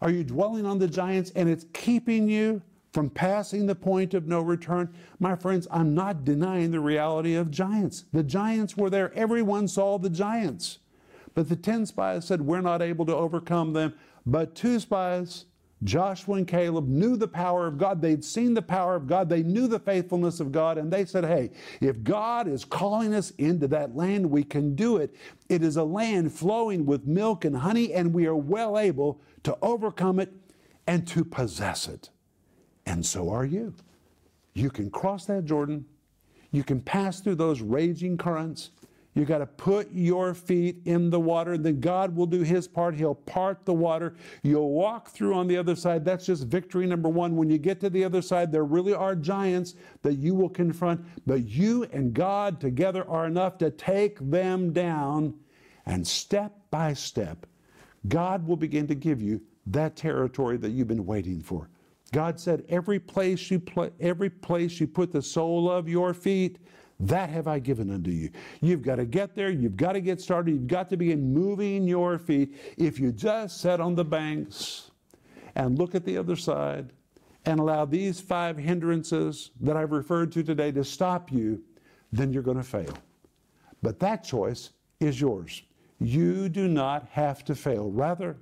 Are 0.00 0.10
you 0.10 0.22
dwelling 0.22 0.64
on 0.64 0.78
the 0.78 0.86
giants 0.86 1.32
and 1.34 1.48
it's 1.48 1.66
keeping 1.72 2.28
you 2.28 2.62
from 2.92 3.10
passing 3.10 3.66
the 3.66 3.74
point 3.74 4.14
of 4.14 4.26
no 4.26 4.40
return? 4.40 4.92
My 5.18 5.34
friends, 5.36 5.66
I'm 5.70 5.94
not 5.94 6.24
denying 6.24 6.70
the 6.70 6.80
reality 6.80 7.34
of 7.34 7.50
giants. 7.50 8.04
The 8.12 8.22
giants 8.22 8.76
were 8.76 8.90
there. 8.90 9.12
Everyone 9.14 9.68
saw 9.68 9.98
the 9.98 10.10
giants. 10.10 10.78
But 11.34 11.48
the 11.48 11.56
10 11.56 11.86
spies 11.86 12.26
said, 12.26 12.42
We're 12.42 12.60
not 12.60 12.82
able 12.82 13.06
to 13.06 13.16
overcome 13.16 13.72
them. 13.72 13.94
But 14.26 14.54
two 14.54 14.78
spies 14.78 15.46
Joshua 15.84 16.36
and 16.36 16.46
Caleb 16.46 16.88
knew 16.88 17.16
the 17.16 17.28
power 17.28 17.66
of 17.66 17.76
God. 17.76 18.00
They'd 18.00 18.24
seen 18.24 18.54
the 18.54 18.62
power 18.62 18.94
of 18.94 19.06
God. 19.06 19.28
They 19.28 19.42
knew 19.42 19.66
the 19.66 19.78
faithfulness 19.78 20.38
of 20.38 20.52
God. 20.52 20.78
And 20.78 20.92
they 20.92 21.04
said, 21.04 21.24
hey, 21.24 21.50
if 21.80 22.02
God 22.02 22.46
is 22.46 22.64
calling 22.64 23.14
us 23.14 23.30
into 23.32 23.66
that 23.68 23.96
land, 23.96 24.30
we 24.30 24.44
can 24.44 24.74
do 24.74 24.98
it. 24.98 25.14
It 25.48 25.62
is 25.62 25.76
a 25.76 25.84
land 25.84 26.32
flowing 26.32 26.86
with 26.86 27.06
milk 27.06 27.44
and 27.44 27.56
honey, 27.56 27.92
and 27.92 28.14
we 28.14 28.26
are 28.26 28.36
well 28.36 28.78
able 28.78 29.20
to 29.42 29.56
overcome 29.60 30.20
it 30.20 30.32
and 30.86 31.06
to 31.08 31.24
possess 31.24 31.88
it. 31.88 32.10
And 32.86 33.04
so 33.04 33.30
are 33.30 33.44
you. 33.44 33.74
You 34.54 34.70
can 34.70 34.90
cross 34.90 35.26
that 35.26 35.44
Jordan. 35.44 35.84
You 36.50 36.62
can 36.62 36.80
pass 36.80 37.20
through 37.20 37.36
those 37.36 37.60
raging 37.60 38.18
currents. 38.18 38.70
You 39.14 39.26
got 39.26 39.38
to 39.38 39.46
put 39.46 39.92
your 39.92 40.32
feet 40.32 40.78
in 40.86 41.10
the 41.10 41.20
water, 41.20 41.58
then 41.58 41.80
God 41.80 42.16
will 42.16 42.24
do 42.24 42.40
his 42.40 42.66
part. 42.66 42.94
He'll 42.94 43.14
part 43.14 43.66
the 43.66 43.74
water. 43.74 44.14
You'll 44.42 44.70
walk 44.70 45.10
through 45.10 45.34
on 45.34 45.46
the 45.46 45.56
other 45.56 45.76
side. 45.76 46.02
That's 46.02 46.24
just 46.24 46.46
victory 46.46 46.86
number 46.86 47.10
one. 47.10 47.36
When 47.36 47.50
you 47.50 47.58
get 47.58 47.78
to 47.80 47.90
the 47.90 48.04
other 48.04 48.22
side, 48.22 48.50
there 48.50 48.64
really 48.64 48.94
are 48.94 49.14
giants 49.14 49.74
that 50.02 50.14
you 50.14 50.34
will 50.34 50.48
confront, 50.48 51.04
but 51.26 51.46
you 51.46 51.84
and 51.92 52.14
God 52.14 52.58
together 52.58 53.06
are 53.06 53.26
enough 53.26 53.58
to 53.58 53.70
take 53.70 54.18
them 54.30 54.72
down. 54.72 55.34
And 55.84 56.06
step 56.06 56.54
by 56.70 56.94
step, 56.94 57.44
God 58.08 58.46
will 58.46 58.56
begin 58.56 58.86
to 58.86 58.94
give 58.94 59.20
you 59.20 59.42
that 59.66 59.94
territory 59.94 60.56
that 60.56 60.70
you've 60.70 60.88
been 60.88 61.04
waiting 61.04 61.42
for. 61.42 61.68
God 62.12 62.38
said, 62.38 62.64
every 62.68 63.00
place 63.00 63.50
you 63.50 63.58
pl- 63.58 63.90
every 63.98 64.30
place 64.30 64.78
you 64.78 64.86
put 64.86 65.12
the 65.12 65.22
sole 65.22 65.70
of 65.70 65.88
your 65.88 66.14
feet, 66.14 66.58
that 67.00 67.30
have 67.30 67.48
I 67.48 67.58
given 67.58 67.90
unto 67.90 68.10
you. 68.10 68.30
You've 68.60 68.82
got 68.82 68.96
to 68.96 69.06
get 69.06 69.34
there. 69.34 69.50
You've 69.50 69.76
got 69.76 69.94
to 69.94 70.00
get 70.00 70.20
started. 70.20 70.52
You've 70.52 70.66
got 70.68 70.88
to 70.90 70.96
begin 70.96 71.32
moving 71.32 71.88
your 71.88 72.18
feet. 72.18 72.54
If 72.76 73.00
you 73.00 73.10
just 73.10 73.60
sit 73.60 73.80
on 73.80 73.94
the 73.94 74.04
banks 74.04 74.90
and 75.56 75.78
look 75.78 75.94
at 75.94 76.04
the 76.04 76.16
other 76.16 76.36
side 76.36 76.92
and 77.44 77.58
allow 77.58 77.86
these 77.86 78.20
five 78.20 78.56
hindrances 78.56 79.50
that 79.60 79.76
I've 79.76 79.90
referred 79.90 80.30
to 80.32 80.44
today 80.44 80.70
to 80.72 80.84
stop 80.84 81.32
you, 81.32 81.62
then 82.12 82.32
you're 82.32 82.42
going 82.42 82.58
to 82.58 82.62
fail. 82.62 82.96
But 83.82 83.98
that 83.98 84.22
choice 84.22 84.70
is 85.00 85.20
yours. 85.20 85.62
You 85.98 86.48
do 86.48 86.68
not 86.68 87.08
have 87.10 87.44
to 87.46 87.54
fail. 87.54 87.90
Rather, 87.90 88.36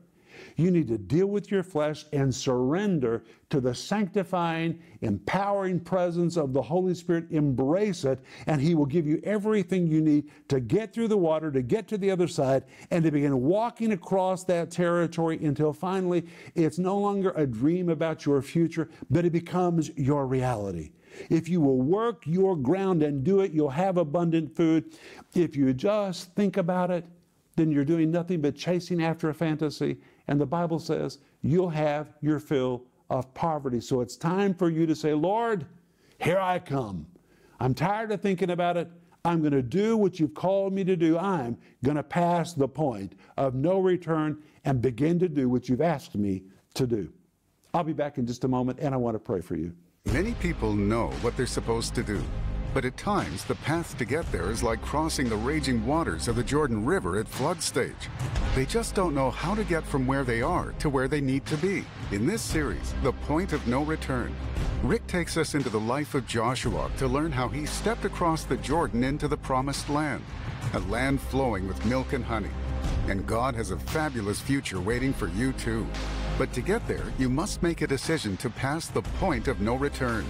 you 0.57 0.70
need 0.70 0.88
to 0.88 0.98
deal 0.98 1.26
with 1.26 1.50
your 1.50 1.62
flesh 1.62 2.05
and 2.12 2.35
surrender 2.35 3.24
to 3.50 3.61
the 3.61 3.74
sanctifying, 3.74 4.81
empowering 5.00 5.81
presence 5.81 6.37
of 6.37 6.53
the 6.53 6.62
Holy 6.62 6.94
Spirit. 6.94 7.26
Embrace 7.31 8.05
it, 8.05 8.20
and 8.46 8.61
He 8.61 8.74
will 8.74 8.87
give 8.87 9.07
you 9.07 9.20
everything 9.24 9.87
you 9.87 10.00
need 10.00 10.31
to 10.48 10.61
get 10.61 10.92
through 10.92 11.09
the 11.09 11.16
water, 11.16 11.50
to 11.50 11.62
get 11.62 11.88
to 11.88 11.98
the 11.98 12.11
other 12.11 12.29
side, 12.29 12.64
and 12.90 13.05
to 13.05 13.11
begin 13.11 13.40
walking 13.42 13.92
across 13.92 14.44
that 14.44 14.70
territory 14.70 15.44
until 15.44 15.72
finally 15.72 16.24
it's 16.55 16.79
no 16.79 16.96
longer 16.96 17.31
a 17.37 17.46
dream 17.46 17.88
about 17.88 18.24
your 18.24 18.40
future, 18.42 18.88
but 19.11 19.24
it 19.24 19.33
becomes 19.33 19.90
your 19.96 20.26
reality. 20.26 20.92
If 21.29 21.48
you 21.48 21.61
will 21.61 21.81
work 21.81 22.22
your 22.26 22.57
ground 22.57 23.03
and 23.03 23.24
do 23.24 23.40
it, 23.40 23.53
you'll 23.53 23.70
have 23.70 23.96
abundant 23.96 24.55
food. 24.55 24.96
If 25.35 25.57
you 25.57 25.72
just 25.74 26.35
think 26.35 26.57
about 26.57 26.90
it, 26.90 27.05
then 27.57 27.70
you're 27.70 27.85
doing 27.85 28.11
nothing 28.11 28.40
but 28.40 28.57
chasing 28.57 29.03
after 29.03 29.29
a 29.29 29.35
fantasy 29.35 29.98
and 30.31 30.40
the 30.40 30.47
Bible 30.47 30.79
says 30.79 31.19
you'll 31.43 31.69
have 31.69 32.14
your 32.23 32.38
fill 32.38 32.85
of 33.11 33.35
poverty. 33.35 33.81
So 33.81 34.01
it's 34.01 34.16
time 34.16 34.55
for 34.55 34.71
you 34.71 34.87
to 34.87 34.95
say, 34.95 35.12
Lord, 35.12 35.66
here 36.19 36.38
I 36.38 36.61
come. 36.61 37.07
I'm 37.59 37.75
tired 37.75 38.12
of 38.12 38.23
thinking 38.23 38.51
about 38.51 38.79
it. 38.79 38.88
I'm 39.25 39.40
going 39.40 39.53
to 39.53 39.61
do 39.61 39.97
what 39.97 40.19
you've 40.19 40.33
called 40.33 40.73
me 40.73 40.85
to 40.85 40.97
do. 40.97 41.19
I'm 41.19 41.59
going 41.85 41.97
to 41.97 42.03
pass 42.03 42.55
the 42.55 42.69
point 42.69 43.14
of 43.37 43.55
no 43.55 43.81
return 43.81 44.38
and 44.64 44.81
begin 44.81 45.19
to 45.19 45.29
do 45.29 45.49
what 45.51 45.69
you've 45.69 45.83
asked 45.83 46.14
me 46.14 46.45
to 46.75 46.87
do. 46.87 47.12
I'll 47.75 47.85
be 47.85 47.93
back 47.93 48.16
in 48.16 48.27
just 48.27 48.45
a 48.45 48.49
moment 48.49 48.79
and 48.81 48.95
I 48.95 48.97
want 48.97 49.16
to 49.16 49.19
pray 49.19 49.40
for 49.40 49.57
you. 49.57 49.75
Many 50.07 50.33
people 50.35 50.75
know 50.75 51.09
what 51.21 51.37
they're 51.37 51.47
supposed 51.47 51.95
to 51.97 52.03
do. 52.03 52.23
But 52.72 52.85
at 52.85 52.96
times, 52.96 53.44
the 53.44 53.56
path 53.56 53.98
to 53.98 54.04
get 54.04 54.30
there 54.30 54.50
is 54.50 54.62
like 54.62 54.80
crossing 54.80 55.28
the 55.28 55.37
raging 55.37 55.85
waters 55.85 56.28
of 56.28 56.37
the 56.37 56.44
Jordan 56.44 56.85
River 56.85 57.18
at 57.18 57.26
flood 57.26 57.61
stage. 57.61 58.09
They 58.54 58.64
just 58.64 58.94
don't 58.94 59.14
know 59.14 59.30
how 59.30 59.56
to 59.56 59.64
get 59.64 59.85
from 59.85 60.06
where 60.06 60.22
they 60.22 60.40
are 60.40 60.72
to 60.78 60.88
where 60.88 61.09
they 61.09 61.20
need 61.20 61.46
to 61.46 61.56
be. 61.56 61.85
In 62.12 62.26
this 62.26 62.42
series, 62.42 62.94
The 63.02 63.12
Point 63.12 63.52
of 63.52 63.66
No 63.66 63.83
Return, 63.83 64.35
Rick 64.85 65.06
takes 65.09 65.37
us 65.37 65.56
into 65.56 65.68
the 65.68 65.80
life 65.80 66.14
of 66.14 66.28
Joshua 66.28 66.90
to 66.98 67.09
learn 67.09 67.33
how 67.33 67.48
he 67.48 67.66
stepped 67.66 68.04
across 68.04 68.44
the 68.44 68.56
Jordan 68.59 69.02
into 69.02 69.26
the 69.26 69.37
promised 69.37 69.90
land, 69.90 70.22
a 70.72 70.78
land 70.80 71.20
flowing 71.20 71.66
with 71.66 71.85
milk 71.85 72.12
and 72.12 72.24
honey. 72.24 72.50
And 73.09 73.26
God 73.26 73.56
has 73.56 73.72
a 73.72 73.78
fabulous 73.78 74.40
future 74.40 74.80
waiting 74.80 75.12
for 75.12 75.26
you 75.28 75.52
too. 75.54 75.87
But 76.38 76.52
to 76.52 76.61
get 76.61 76.87
there, 76.87 77.12
you 77.18 77.28
must 77.28 77.62
make 77.62 77.83
a 77.83 77.87
decision 77.87 78.37
to 78.38 78.48
pass 78.48 78.87
the 78.87 79.02
point 79.02 79.48
of 79.48 79.61
no 79.61 79.74
return. 79.74 80.24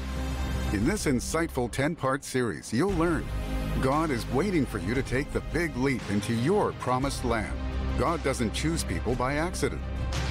In 0.72 0.86
this 0.86 1.06
insightful 1.06 1.68
10 1.68 1.96
part 1.96 2.22
series, 2.22 2.72
you'll 2.72 2.92
learn 2.92 3.26
God 3.82 4.08
is 4.08 4.24
waiting 4.30 4.64
for 4.64 4.78
you 4.78 4.94
to 4.94 5.02
take 5.02 5.32
the 5.32 5.40
big 5.52 5.76
leap 5.76 6.00
into 6.10 6.32
your 6.32 6.70
promised 6.74 7.24
land. 7.24 7.58
God 7.98 8.22
doesn't 8.22 8.54
choose 8.54 8.84
people 8.84 9.16
by 9.16 9.34
accident. 9.34 9.80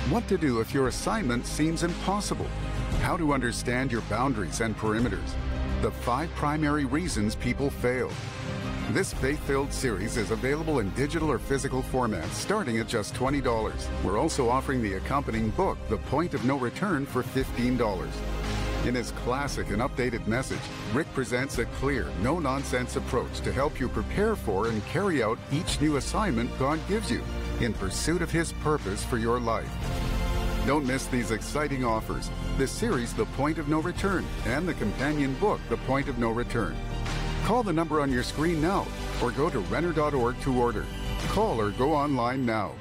What 0.10 0.30
to 0.30 0.38
do 0.38 0.62
if 0.62 0.74
your 0.74 0.88
assignment 0.88 1.46
seems 1.46 1.84
impossible. 1.84 2.48
How 3.02 3.18
to 3.18 3.34
understand 3.34 3.92
your 3.92 4.00
boundaries 4.04 4.62
and 4.62 4.78
perimeters. 4.78 5.36
The 5.82 5.92
five 5.92 6.30
primary 6.36 6.86
reasons 6.86 7.36
people 7.36 7.70
fail. 7.70 8.10
This 8.92 9.14
faith 9.14 9.44
filled 9.46 9.74
series 9.74 10.16
is 10.16 10.32
available 10.32 10.80
in 10.80 10.90
digital 10.92 11.30
or 11.30 11.38
physical 11.38 11.84
formats 11.84 12.32
starting 12.32 12.78
at 12.78 12.88
just 12.88 13.14
$20. 13.14 14.04
We're 14.06 14.18
also 14.18 14.50
offering 14.50 14.82
the 14.82 14.94
accompanying 14.94 15.50
book, 15.50 15.78
The 15.90 15.98
Point 15.98 16.34
of 16.34 16.46
No 16.46 16.58
Return, 16.58 17.06
for 17.06 17.24
$15. 17.24 18.10
In 18.86 18.96
his 18.96 19.12
classic 19.12 19.72
and 19.72 19.82
updated 19.82 20.26
message, 20.26 20.62
Rick 20.94 21.14
presents 21.14 21.58
a 21.58 21.66
clear, 21.66 22.08
no 22.22 22.40
nonsense 22.40 22.96
approach 22.96 23.42
to 23.42 23.52
help 23.52 23.80
you 23.80 23.90
prepare 23.90 24.36
for 24.36 24.68
and 24.68 24.86
carry 24.86 25.22
out 25.22 25.38
each 25.52 25.82
new 25.82 25.98
assignment 25.98 26.58
God 26.58 26.80
gives 26.88 27.12
you 27.12 27.22
in 27.60 27.74
pursuit 27.74 28.22
of 28.22 28.32
his 28.32 28.54
purpose 28.54 29.04
for 29.04 29.18
your 29.18 29.40
life. 29.40 29.70
Don't 30.66 30.86
miss 30.86 31.08
these 31.08 31.32
exciting 31.32 31.84
offers 31.84 32.32
the 32.58 32.68
series, 32.68 33.14
The 33.14 33.26
Point 33.26 33.58
of 33.58 33.68
No 33.68 33.80
Return, 33.80 34.26
and 34.46 34.68
the 34.68 34.74
companion 34.74 35.34
book, 35.36 35.60
The 35.70 35.78
Point 35.78 36.08
of 36.08 36.18
No 36.18 36.30
Return. 36.32 36.76
Call 37.44 37.64
the 37.64 37.74
number 37.74 38.02
on 38.02 38.12
your 38.12 38.24
screen 38.24 38.62
now 38.62 38.86
or 39.22 39.32
go 39.32 39.50
to 39.50 39.60
Renner.org 39.60 40.40
to 40.42 40.58
order. 40.58 40.86
Call 41.30 41.60
or 41.60 41.72
go 41.72 41.94
online 41.94 42.46
now. 42.46 42.76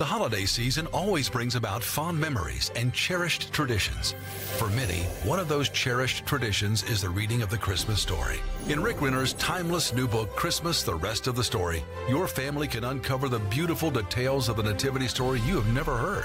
The 0.00 0.06
holiday 0.06 0.46
season 0.46 0.86
always 0.94 1.28
brings 1.28 1.56
about 1.56 1.82
fond 1.82 2.18
memories 2.18 2.70
and 2.74 2.90
cherished 2.94 3.52
traditions. 3.52 4.14
For 4.56 4.70
many, 4.70 5.02
one 5.24 5.38
of 5.38 5.46
those 5.46 5.68
cherished 5.68 6.24
traditions 6.24 6.82
is 6.84 7.02
the 7.02 7.10
reading 7.10 7.42
of 7.42 7.50
the 7.50 7.58
Christmas 7.58 8.00
story. 8.00 8.38
In 8.66 8.82
Rick 8.82 9.02
Renner's 9.02 9.34
timeless 9.34 9.92
new 9.92 10.08
book, 10.08 10.34
Christmas 10.34 10.82
The 10.82 10.94
Rest 10.94 11.26
of 11.26 11.36
the 11.36 11.44
Story, 11.44 11.84
your 12.08 12.26
family 12.26 12.66
can 12.66 12.84
uncover 12.84 13.28
the 13.28 13.40
beautiful 13.40 13.90
details 13.90 14.48
of 14.48 14.56
the 14.56 14.62
Nativity 14.62 15.06
story 15.06 15.38
you 15.40 15.56
have 15.56 15.70
never 15.74 15.98
heard. 15.98 16.24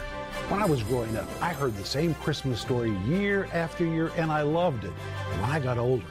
When 0.49 0.61
I 0.61 0.65
was 0.65 0.81
growing 0.83 1.17
up, 1.17 1.27
I 1.41 1.51
heard 1.51 1.75
the 1.75 1.83
same 1.83 2.13
Christmas 2.15 2.61
story 2.61 2.95
year 3.05 3.49
after 3.51 3.83
year, 3.85 4.09
and 4.15 4.31
I 4.31 4.43
loved 4.43 4.85
it. 4.85 4.91
When 4.91 5.49
I 5.49 5.59
got 5.59 5.77
older, 5.77 6.05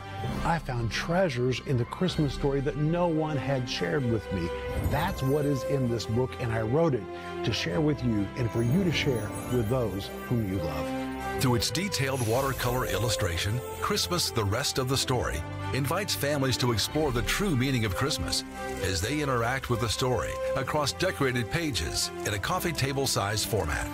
I 0.45 0.59
found 0.59 0.91
treasures 0.91 1.61
in 1.67 1.77
the 1.77 1.85
Christmas 1.87 2.35
story 2.35 2.61
that 2.61 2.77
no 2.77 3.07
one 3.07 3.37
had 3.37 3.69
shared 3.69 4.05
with 4.05 4.31
me. 4.33 4.49
That's 4.91 5.23
what 5.23 5.45
is 5.45 5.63
in 5.65 5.89
this 5.91 6.07
book, 6.07 6.31
and 6.41 6.53
I 6.53 6.63
wrote 6.63 6.95
it 6.95 7.05
to 7.45 7.53
share 7.53 7.81
with 7.81 8.03
you 8.05 8.27
and 8.37 8.51
for 8.51 8.63
you 8.63 8.85
to 8.85 8.93
share 8.93 9.29
with 9.53 9.69
those 9.69 10.11
whom 10.29 10.51
you 10.53 10.59
love. 10.59 11.05
Through 11.41 11.57
its 11.57 11.71
detailed 11.71 12.27
watercolor 12.27 12.87
illustration, 12.87 13.61
Christmas 13.81 14.31
the 14.31 14.45
Rest 14.45 14.79
of 14.79 14.89
the 14.89 14.97
Story 14.97 15.43
invites 15.75 16.15
families 16.15 16.57
to 16.59 16.73
explore 16.73 17.13
the 17.13 17.23
true 17.23 17.57
meaning 17.57 17.85
of 17.85 17.97
Christmas 17.97 18.45
as 18.83 19.01
they 19.01 19.21
interact 19.21 19.69
with 19.69 19.81
the 19.81 19.89
story 19.89 20.31
across 20.57 20.93
decorated 20.93 21.51
pages 21.51 22.11
in 22.25 22.35
a 22.35 22.39
coffee 22.39 22.73
table 22.73 23.07
size 23.07 23.45
format. 23.45 23.87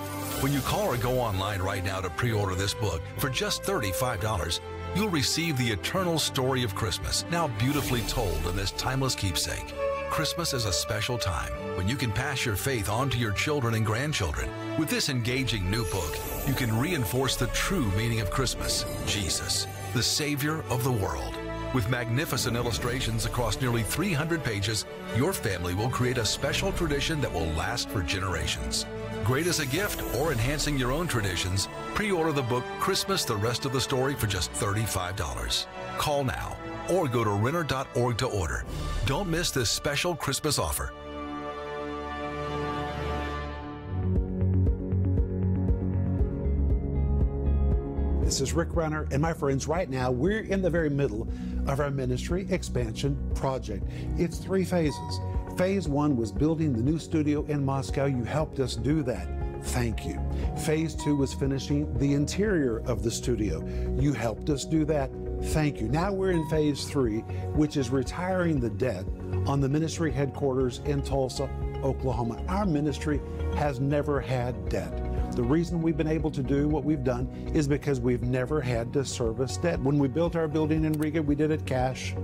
When 0.43 0.53
you 0.53 0.61
call 0.61 0.87
or 0.89 0.97
go 0.97 1.19
online 1.19 1.61
right 1.61 1.85
now 1.85 2.01
to 2.01 2.11
pre 2.11 2.33
order 2.33 2.55
this 2.55 2.75
book 2.75 3.03
for 3.17 3.31
just 3.31 3.63
$35, 3.63 4.61
you'll 4.95 5.09
receive 5.09 5.57
the 5.57 5.71
eternal 5.71 6.19
story 6.19 6.65
of 6.65 6.75
Christmas, 6.75 7.25
now 7.31 7.49
beautifully 7.59 8.03
told 8.03 8.47
in 8.47 8.57
this 8.57 8.73
timeless 8.73 9.15
keepsake. 9.15 9.75
Christmas 10.11 10.53
is 10.53 10.65
a 10.65 10.73
special 10.73 11.17
time 11.17 11.53
when 11.77 11.89
you 11.89 11.97
can 11.97 12.11
pass 12.11 12.45
your 12.45 12.57
faith 12.57 12.89
on 12.89 13.09
to 13.11 13.19
your 13.19 13.33
children 13.33 13.75
and 13.75 13.87
grandchildren. 13.87 14.51
With 14.77 14.89
this 14.89 15.09
engaging 15.09 15.71
new 15.71 15.85
book, 15.91 16.17
you 16.47 16.55
can 16.55 16.77
reinforce 16.77 17.37
the 17.37 17.47
true 17.49 17.91
meaning 17.93 18.21
of 18.21 18.31
Christmas 18.31 18.85
Jesus, 19.07 19.67
the 19.95 20.03
Savior 20.03 20.65
of 20.69 20.83
the 20.83 20.93
world. 20.93 21.37
With 21.73 21.89
magnificent 21.89 22.57
illustrations 22.57 23.27
across 23.27 23.61
nearly 23.61 23.85
300 23.85 24.43
pages, 24.43 24.87
your 25.17 25.33
family 25.33 25.75
will 25.75 25.89
create 25.89 26.19
a 26.19 26.25
special 26.25 26.73
tradition 26.73 27.21
that 27.21 27.33
will 27.33 27.47
last 27.53 27.89
for 27.89 28.03
generations. 28.03 28.87
Great 29.23 29.47
as 29.47 29.61
a 29.61 29.67
gift 29.67 30.03
or 30.17 30.33
enhancing 30.33 30.77
your 30.77 30.91
own 30.91 31.07
traditions, 31.07 31.69
pre 31.95 32.11
order 32.11 32.33
the 32.33 32.43
book 32.43 32.65
Christmas 32.79 33.25
The 33.25 33.37
Rest 33.37 33.67
of 33.67 33.73
the 33.73 33.81
Story 33.81 34.15
for 34.15 34.27
just 34.27 34.53
$35. 34.53 35.67
Call 35.99 36.25
now 36.25 36.57
or 36.91 37.09
go 37.09 37.23
to 37.23 37.31
Renner.org 37.31 38.19
to 38.19 38.27
order. 38.27 38.65
Don't 39.07 39.29
miss 39.29 39.51
this 39.51 39.71
special 39.71 40.15
Christmas 40.17 40.59
offer. 40.59 40.93
This 48.25 48.41
is 48.41 48.53
Rick 48.53 48.77
Renner, 48.77 49.09
and 49.11 49.21
my 49.21 49.33
friends, 49.33 49.67
right 49.67 49.91
now 49.91 50.13
we're 50.13 50.43
in 50.43 50.63
the 50.63 50.71
very 50.71 50.89
middle 50.89 51.29
of 51.67 51.81
our 51.81 51.91
ministry 51.91 52.47
expansion 52.51 53.19
project. 53.35 53.85
It's 54.19 54.39
three 54.39 54.65
phases. 54.65 55.21
Phase 55.59 55.89
one 55.89 56.17
was 56.17 56.31
building 56.31 56.73
the 56.73 56.83
new 56.83 56.99
studio 56.99 57.45
in 57.47 57.65
Moscow. 57.65 58.07
You 58.07 58.23
helped 58.23 58.61
us 58.61 58.77
do 58.77 59.03
that. 59.03 59.40
Thank 59.63 60.07
you. 60.07 60.21
Phase 60.65 60.95
two 60.95 61.17
was 61.17 61.35
finishing 61.35 61.93
the 61.99 62.15
interior 62.15 62.79
of 62.87 63.03
the 63.03 63.11
studio. 63.11 63.65
You 63.99 64.13
helped 64.13 64.51
us 64.51 64.65
do 64.65 64.85
that. 64.87 65.11
Thank 65.43 65.81
you. 65.81 65.89
Now 65.89 66.13
we're 66.13 66.33
in 66.33 66.49
phase 66.49 66.85
three, 66.85 67.21
which 67.55 67.77
is 67.77 67.91
retiring 67.91 68.61
the 68.61 68.71
debt 68.71 69.05
on 69.47 69.61
the 69.61 69.69
ministry 69.69 70.11
headquarters 70.11 70.81
in 70.85 71.03
Tulsa, 71.03 71.49
Oklahoma. 71.83 72.43
Our 72.49 72.67
ministry 72.67 73.21
has 73.57 73.81
never 73.81 74.21
had 74.21 74.69
debt. 74.69 74.93
The 75.35 75.43
reason 75.43 75.81
we've 75.81 75.97
been 75.97 76.09
able 76.09 76.31
to 76.33 76.43
do 76.43 76.69
what 76.69 76.85
we've 76.85 77.05
done 77.05 77.29
is 77.55 77.69
because 77.69 78.01
we've 78.01 78.23
never 78.23 78.61
had 78.61 78.93
to 78.95 79.05
service 79.05 79.57
debt. 79.57 79.81
When 79.81 79.99
we 79.99 80.09
built 80.09 80.35
our 80.37 80.49
building 80.49 80.85
in 80.85 80.93
Riga, 80.95 81.23
we 81.23 81.35
did 81.35 81.51
it 81.53 81.65
cash. 81.65 82.15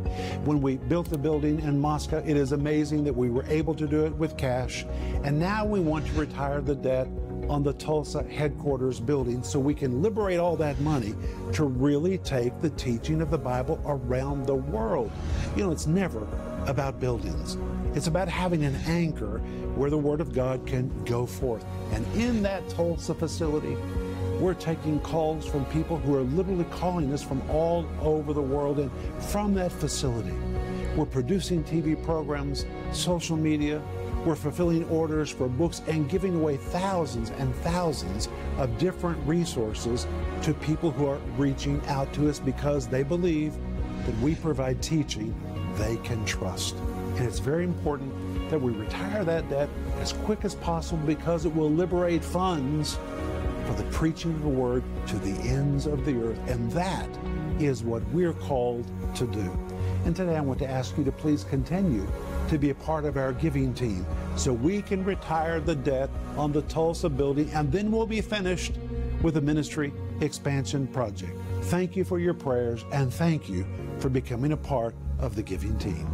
When 0.44 0.60
we 0.60 0.76
built 0.76 1.08
the 1.08 1.16
building 1.16 1.60
in 1.60 1.80
Moscow, 1.80 2.22
it 2.26 2.36
is 2.36 2.52
amazing 2.52 3.04
that 3.04 3.14
we 3.14 3.30
were 3.30 3.44
able 3.46 3.74
to 3.76 3.86
do 3.86 4.04
it 4.04 4.14
with 4.14 4.36
cash. 4.36 4.84
And 5.22 5.38
now 5.38 5.64
we 5.64 5.80
want 5.80 6.06
to 6.08 6.12
retire 6.14 6.60
the 6.60 6.74
debt 6.74 7.08
on 7.48 7.62
the 7.62 7.72
Tulsa 7.74 8.22
headquarters 8.24 9.00
building 9.00 9.42
so 9.42 9.58
we 9.58 9.74
can 9.74 10.02
liberate 10.02 10.38
all 10.38 10.56
that 10.56 10.78
money 10.80 11.14
to 11.52 11.64
really 11.64 12.18
take 12.18 12.58
the 12.60 12.70
teaching 12.70 13.20
of 13.20 13.30
the 13.30 13.38
Bible 13.38 13.80
around 13.86 14.46
the 14.46 14.54
world. 14.54 15.10
You 15.56 15.64
know, 15.64 15.70
it's 15.70 15.86
never 15.86 16.26
about 16.66 17.00
buildings. 17.00 17.56
It's 17.94 18.08
about 18.08 18.28
having 18.28 18.64
an 18.64 18.74
anchor 18.86 19.38
where 19.74 19.90
the 19.90 19.98
Word 19.98 20.20
of 20.20 20.32
God 20.32 20.66
can 20.66 20.90
go 21.04 21.26
forth. 21.26 21.64
And 21.92 22.06
in 22.14 22.42
that 22.42 22.68
Tulsa 22.68 23.14
facility, 23.14 23.76
we're 24.40 24.54
taking 24.54 25.00
calls 25.00 25.46
from 25.46 25.64
people 25.66 25.96
who 25.96 26.14
are 26.14 26.22
literally 26.22 26.66
calling 26.70 27.12
us 27.12 27.22
from 27.22 27.48
all 27.48 27.86
over 28.00 28.32
the 28.32 28.42
world. 28.42 28.78
And 28.78 28.90
from 29.22 29.54
that 29.54 29.72
facility, 29.72 30.34
we're 30.94 31.06
producing 31.06 31.64
TV 31.64 32.02
programs, 32.04 32.66
social 32.92 33.36
media, 33.36 33.80
we're 34.26 34.34
fulfilling 34.34 34.82
orders 34.88 35.30
for 35.30 35.46
books 35.46 35.82
and 35.86 36.10
giving 36.10 36.34
away 36.34 36.56
thousands 36.56 37.30
and 37.30 37.54
thousands 37.56 38.28
of 38.58 38.76
different 38.76 39.16
resources 39.24 40.08
to 40.42 40.52
people 40.52 40.90
who 40.90 41.06
are 41.06 41.20
reaching 41.38 41.80
out 41.86 42.12
to 42.12 42.28
us 42.28 42.40
because 42.40 42.88
they 42.88 43.04
believe 43.04 43.54
that 44.04 44.18
we 44.18 44.34
provide 44.34 44.82
teaching 44.82 45.32
they 45.76 45.96
can 45.98 46.24
trust. 46.24 46.74
And 47.14 47.20
it's 47.20 47.38
very 47.38 47.62
important 47.62 48.50
that 48.50 48.60
we 48.60 48.72
retire 48.72 49.24
that 49.24 49.48
debt 49.48 49.68
as 50.00 50.12
quick 50.12 50.44
as 50.44 50.56
possible 50.56 51.06
because 51.06 51.44
it 51.46 51.54
will 51.54 51.70
liberate 51.70 52.24
funds 52.24 52.98
for 53.64 53.74
the 53.74 53.84
preaching 53.92 54.32
of 54.32 54.42
the 54.42 54.48
word 54.48 54.82
to 55.06 55.18
the 55.18 55.34
ends 55.48 55.86
of 55.86 56.04
the 56.04 56.20
earth. 56.20 56.38
And 56.48 56.70
that 56.72 57.08
is 57.60 57.84
what 57.84 58.02
we're 58.08 58.32
called 58.32 58.90
to 59.14 59.26
do. 59.28 59.56
And 60.04 60.16
today 60.16 60.36
I 60.36 60.40
want 60.40 60.58
to 60.60 60.68
ask 60.68 60.98
you 60.98 61.04
to 61.04 61.12
please 61.12 61.44
continue 61.44 62.06
to 62.48 62.58
be 62.58 62.70
a 62.70 62.74
part 62.74 63.04
of 63.04 63.16
our 63.16 63.32
giving 63.32 63.74
team 63.74 64.06
so 64.36 64.52
we 64.52 64.80
can 64.80 65.04
retire 65.04 65.60
the 65.60 65.74
debt 65.74 66.08
on 66.36 66.52
the 66.52 66.62
Tulsa 66.62 67.08
building 67.08 67.50
and 67.50 67.72
then 67.72 67.90
we'll 67.90 68.06
be 68.06 68.20
finished 68.20 68.74
with 69.22 69.34
the 69.34 69.40
ministry 69.40 69.92
expansion 70.20 70.86
project. 70.86 71.36
Thank 71.62 71.96
you 71.96 72.04
for 72.04 72.18
your 72.18 72.34
prayers 72.34 72.84
and 72.92 73.12
thank 73.12 73.48
you 73.48 73.66
for 73.98 74.08
becoming 74.08 74.52
a 74.52 74.56
part 74.56 74.94
of 75.18 75.34
the 75.34 75.42
giving 75.42 75.76
team. 75.78 76.06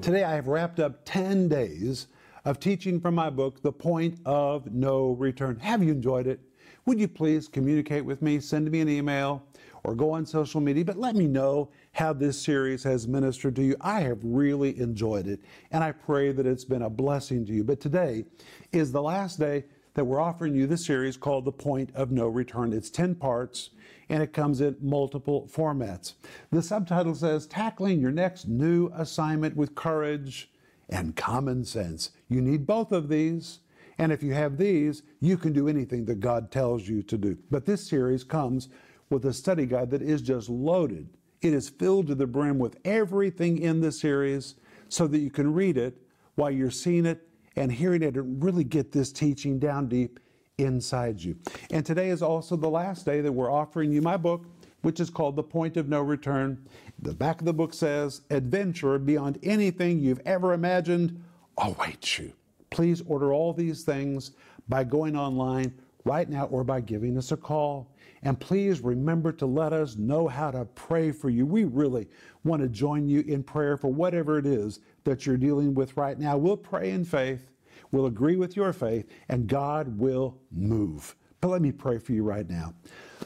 Today 0.00 0.24
I 0.24 0.34
have 0.34 0.48
wrapped 0.48 0.80
up 0.80 1.04
10 1.04 1.48
days 1.48 2.08
of 2.44 2.58
teaching 2.58 3.00
from 3.00 3.14
my 3.14 3.30
book, 3.30 3.62
The 3.62 3.70
Point 3.70 4.18
of 4.24 4.72
No 4.72 5.12
Return. 5.12 5.60
Have 5.60 5.82
you 5.82 5.92
enjoyed 5.92 6.26
it? 6.26 6.40
Would 6.86 6.98
you 6.98 7.08
please 7.08 7.46
communicate 7.46 8.04
with 8.04 8.22
me? 8.22 8.40
Send 8.40 8.70
me 8.70 8.80
an 8.80 8.88
email 8.88 9.44
or 9.84 9.94
go 9.94 10.10
on 10.10 10.26
social 10.26 10.60
media, 10.60 10.84
but 10.84 10.98
let 10.98 11.14
me 11.14 11.26
know 11.26 11.70
how 11.92 12.12
this 12.12 12.40
series 12.40 12.82
has 12.84 13.06
ministered 13.06 13.56
to 13.56 13.62
you. 13.62 13.76
I 13.80 14.00
have 14.00 14.18
really 14.22 14.78
enjoyed 14.78 15.26
it, 15.26 15.40
and 15.70 15.84
I 15.84 15.92
pray 15.92 16.32
that 16.32 16.46
it's 16.46 16.64
been 16.64 16.82
a 16.82 16.90
blessing 16.90 17.46
to 17.46 17.52
you. 17.52 17.64
But 17.64 17.80
today 17.80 18.24
is 18.72 18.90
the 18.90 19.02
last 19.02 19.38
day 19.38 19.64
that 19.94 20.04
we're 20.04 20.20
offering 20.20 20.54
you 20.54 20.66
this 20.66 20.86
series 20.86 21.16
called 21.16 21.44
The 21.44 21.52
Point 21.52 21.90
of 21.94 22.10
No 22.10 22.26
Return. 22.26 22.72
It's 22.72 22.90
10 22.90 23.16
parts 23.16 23.70
and 24.08 24.22
it 24.22 24.32
comes 24.32 24.60
in 24.60 24.76
multiple 24.80 25.48
formats. 25.52 26.14
The 26.50 26.62
subtitle 26.62 27.14
says 27.14 27.46
Tackling 27.46 28.00
Your 28.00 28.10
Next 28.10 28.46
New 28.46 28.90
Assignment 28.94 29.56
with 29.56 29.74
Courage 29.74 30.50
and 30.88 31.16
Common 31.16 31.64
Sense. 31.64 32.10
You 32.28 32.42
need 32.42 32.66
both 32.66 32.92
of 32.92 33.08
these. 33.08 33.60
And 34.02 34.10
if 34.10 34.20
you 34.20 34.34
have 34.34 34.58
these, 34.58 35.04
you 35.20 35.36
can 35.36 35.52
do 35.52 35.68
anything 35.68 36.06
that 36.06 36.18
God 36.18 36.50
tells 36.50 36.88
you 36.88 37.04
to 37.04 37.16
do. 37.16 37.38
But 37.52 37.66
this 37.66 37.88
series 37.88 38.24
comes 38.24 38.68
with 39.10 39.24
a 39.26 39.32
study 39.32 39.64
guide 39.64 39.92
that 39.92 40.02
is 40.02 40.20
just 40.22 40.48
loaded. 40.48 41.08
It 41.40 41.52
is 41.52 41.68
filled 41.68 42.08
to 42.08 42.16
the 42.16 42.26
brim 42.26 42.58
with 42.58 42.78
everything 42.84 43.58
in 43.58 43.80
the 43.80 43.92
series 43.92 44.56
so 44.88 45.06
that 45.06 45.20
you 45.20 45.30
can 45.30 45.54
read 45.54 45.76
it 45.76 45.96
while 46.34 46.50
you're 46.50 46.68
seeing 46.68 47.06
it 47.06 47.28
and 47.54 47.70
hearing 47.70 48.02
it 48.02 48.16
and 48.16 48.42
really 48.42 48.64
get 48.64 48.90
this 48.90 49.12
teaching 49.12 49.60
down 49.60 49.86
deep 49.86 50.18
inside 50.58 51.22
you. 51.22 51.36
And 51.70 51.86
today 51.86 52.08
is 52.08 52.22
also 52.22 52.56
the 52.56 52.68
last 52.68 53.06
day 53.06 53.20
that 53.20 53.30
we're 53.30 53.52
offering 53.52 53.92
you 53.92 54.02
my 54.02 54.16
book, 54.16 54.46
which 54.80 54.98
is 54.98 55.10
called 55.10 55.36
The 55.36 55.44
Point 55.44 55.76
of 55.76 55.88
No 55.88 56.00
Return. 56.00 56.66
The 56.98 57.14
back 57.14 57.38
of 57.38 57.44
the 57.44 57.54
book 57.54 57.72
says, 57.72 58.22
Adventure 58.30 58.98
beyond 58.98 59.38
anything 59.44 60.00
you've 60.00 60.22
ever 60.26 60.54
imagined 60.54 61.22
awaits 61.56 62.18
you. 62.18 62.32
Please 62.72 63.02
order 63.06 63.32
all 63.32 63.52
these 63.52 63.84
things 63.84 64.32
by 64.68 64.82
going 64.82 65.16
online 65.16 65.72
right 66.04 66.28
now 66.28 66.46
or 66.46 66.64
by 66.64 66.80
giving 66.80 67.16
us 67.16 67.32
a 67.32 67.36
call. 67.36 67.94
And 68.22 68.38
please 68.38 68.80
remember 68.80 69.32
to 69.32 69.46
let 69.46 69.72
us 69.72 69.96
know 69.96 70.28
how 70.28 70.50
to 70.50 70.64
pray 70.64 71.12
for 71.12 71.28
you. 71.28 71.44
We 71.44 71.64
really 71.64 72.08
want 72.44 72.62
to 72.62 72.68
join 72.68 73.08
you 73.08 73.20
in 73.20 73.42
prayer 73.42 73.76
for 73.76 73.88
whatever 73.88 74.38
it 74.38 74.46
is 74.46 74.80
that 75.04 75.26
you're 75.26 75.36
dealing 75.36 75.74
with 75.74 75.96
right 75.96 76.18
now. 76.18 76.36
We'll 76.36 76.56
pray 76.56 76.90
in 76.90 77.04
faith, 77.04 77.50
we'll 77.90 78.06
agree 78.06 78.36
with 78.36 78.56
your 78.56 78.72
faith, 78.72 79.08
and 79.28 79.46
God 79.46 79.98
will 79.98 80.38
move. 80.50 81.14
But 81.40 81.48
let 81.48 81.62
me 81.62 81.72
pray 81.72 81.98
for 81.98 82.12
you 82.12 82.22
right 82.22 82.48
now. 82.48 82.74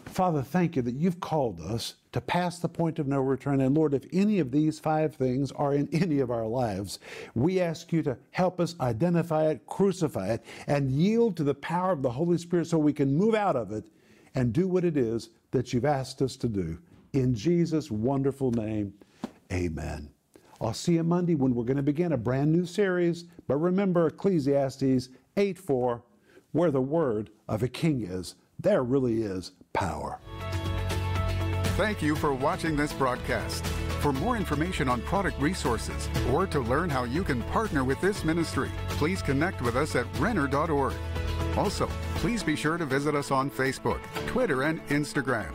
Father, 0.07 0.43
thank 0.43 0.77
you 0.77 0.83
that 0.83 0.95
you've 0.95 1.21
called 1.21 1.61
us 1.61 1.95
to 2.13 2.21
pass 2.21 2.59
the 2.59 2.69
point 2.69 2.99
of 2.99 3.07
no 3.07 3.21
return. 3.21 3.61
And 3.61 3.75
Lord, 3.75 3.93
if 3.93 4.07
any 4.13 4.39
of 4.39 4.51
these 4.51 4.79
five 4.79 5.15
things 5.15 5.53
are 5.53 5.75
in 5.75 5.89
any 5.93 6.21
of 6.21 6.31
our 6.31 6.47
lives, 6.47 6.99
we 7.35 7.61
ask 7.61 7.93
you 7.93 8.03
to 8.05 8.17
help 8.31 8.61
us 8.61 8.75
identify 8.81 9.49
it, 9.49 9.67
crucify 9.67 10.29
it, 10.35 10.45
and 10.67 10.91
yield 10.91 11.37
to 11.37 11.45
the 11.45 11.55
power 11.55 11.93
of 11.93 12.03
the 12.03 12.11
Holy 12.11 12.39
Spirit 12.39 12.67
so 12.67 12.79
we 12.79 12.93
can 12.93 13.17
move 13.17 13.35
out 13.35 13.57
of 13.57 13.73
it 13.73 13.85
and 14.35 14.53
do 14.53 14.69
what 14.69 14.85
it 14.85 14.97
is 14.97 15.31
that 15.51 15.73
you've 15.73 15.85
asked 15.85 16.23
us 16.23 16.37
to 16.37 16.49
do. 16.49 16.79
In 17.13 17.35
Jesus' 17.35 17.91
wonderful 17.91 18.51
name, 18.53 18.95
amen. 19.53 20.11
I'll 20.61 20.75
see 20.75 20.95
you 20.95 21.03
Monday 21.03 21.35
when 21.35 21.55
we're 21.55 21.65
going 21.65 21.77
to 21.77 21.83
begin 21.83 22.13
a 22.13 22.19
brand 22.19 22.53
new 22.53 22.65
series. 22.65 23.25
But 23.47 23.57
remember 23.57 24.07
Ecclesiastes 24.07 25.09
8 25.37 25.59
4, 25.59 26.03
where 26.53 26.71
the 26.71 26.81
word 26.81 27.31
of 27.49 27.63
a 27.63 27.69
king 27.69 28.03
is, 28.03 28.35
there 28.59 28.83
really 28.83 29.23
is 29.23 29.53
power. 29.77 30.19
Thank 31.77 32.03
you 32.03 32.17
for 32.17 32.33
watching 32.33 32.75
this 32.75 32.93
broadcast. 32.93 33.65
For 34.01 34.13
more 34.13 34.37
information 34.37 34.89
on 34.89 35.03
product 35.03 35.41
resources 35.41 36.09
or 36.33 36.47
to 36.47 36.61
learn 36.61 36.89
how 36.89 37.05
you 37.05 37.23
can 37.23 37.43
partner 37.45 37.85
with 37.85 38.01
this 38.01 38.25
ministry, 38.25 38.71
please 38.91 39.21
connect 39.21 39.61
with 39.61 39.77
us 39.77 39.95
at 39.95 40.07
Renner.org. 40.19 40.95
Also, 41.57 41.87
please 42.17 42.43
be 42.43 42.57
sure 42.57 42.79
to 42.79 42.87
visit 42.87 43.15
us 43.15 43.31
on 43.31 43.51
Facebook, 43.51 44.01
Twitter, 44.27 44.63
and 44.63 44.87
Instagram. 44.89 45.53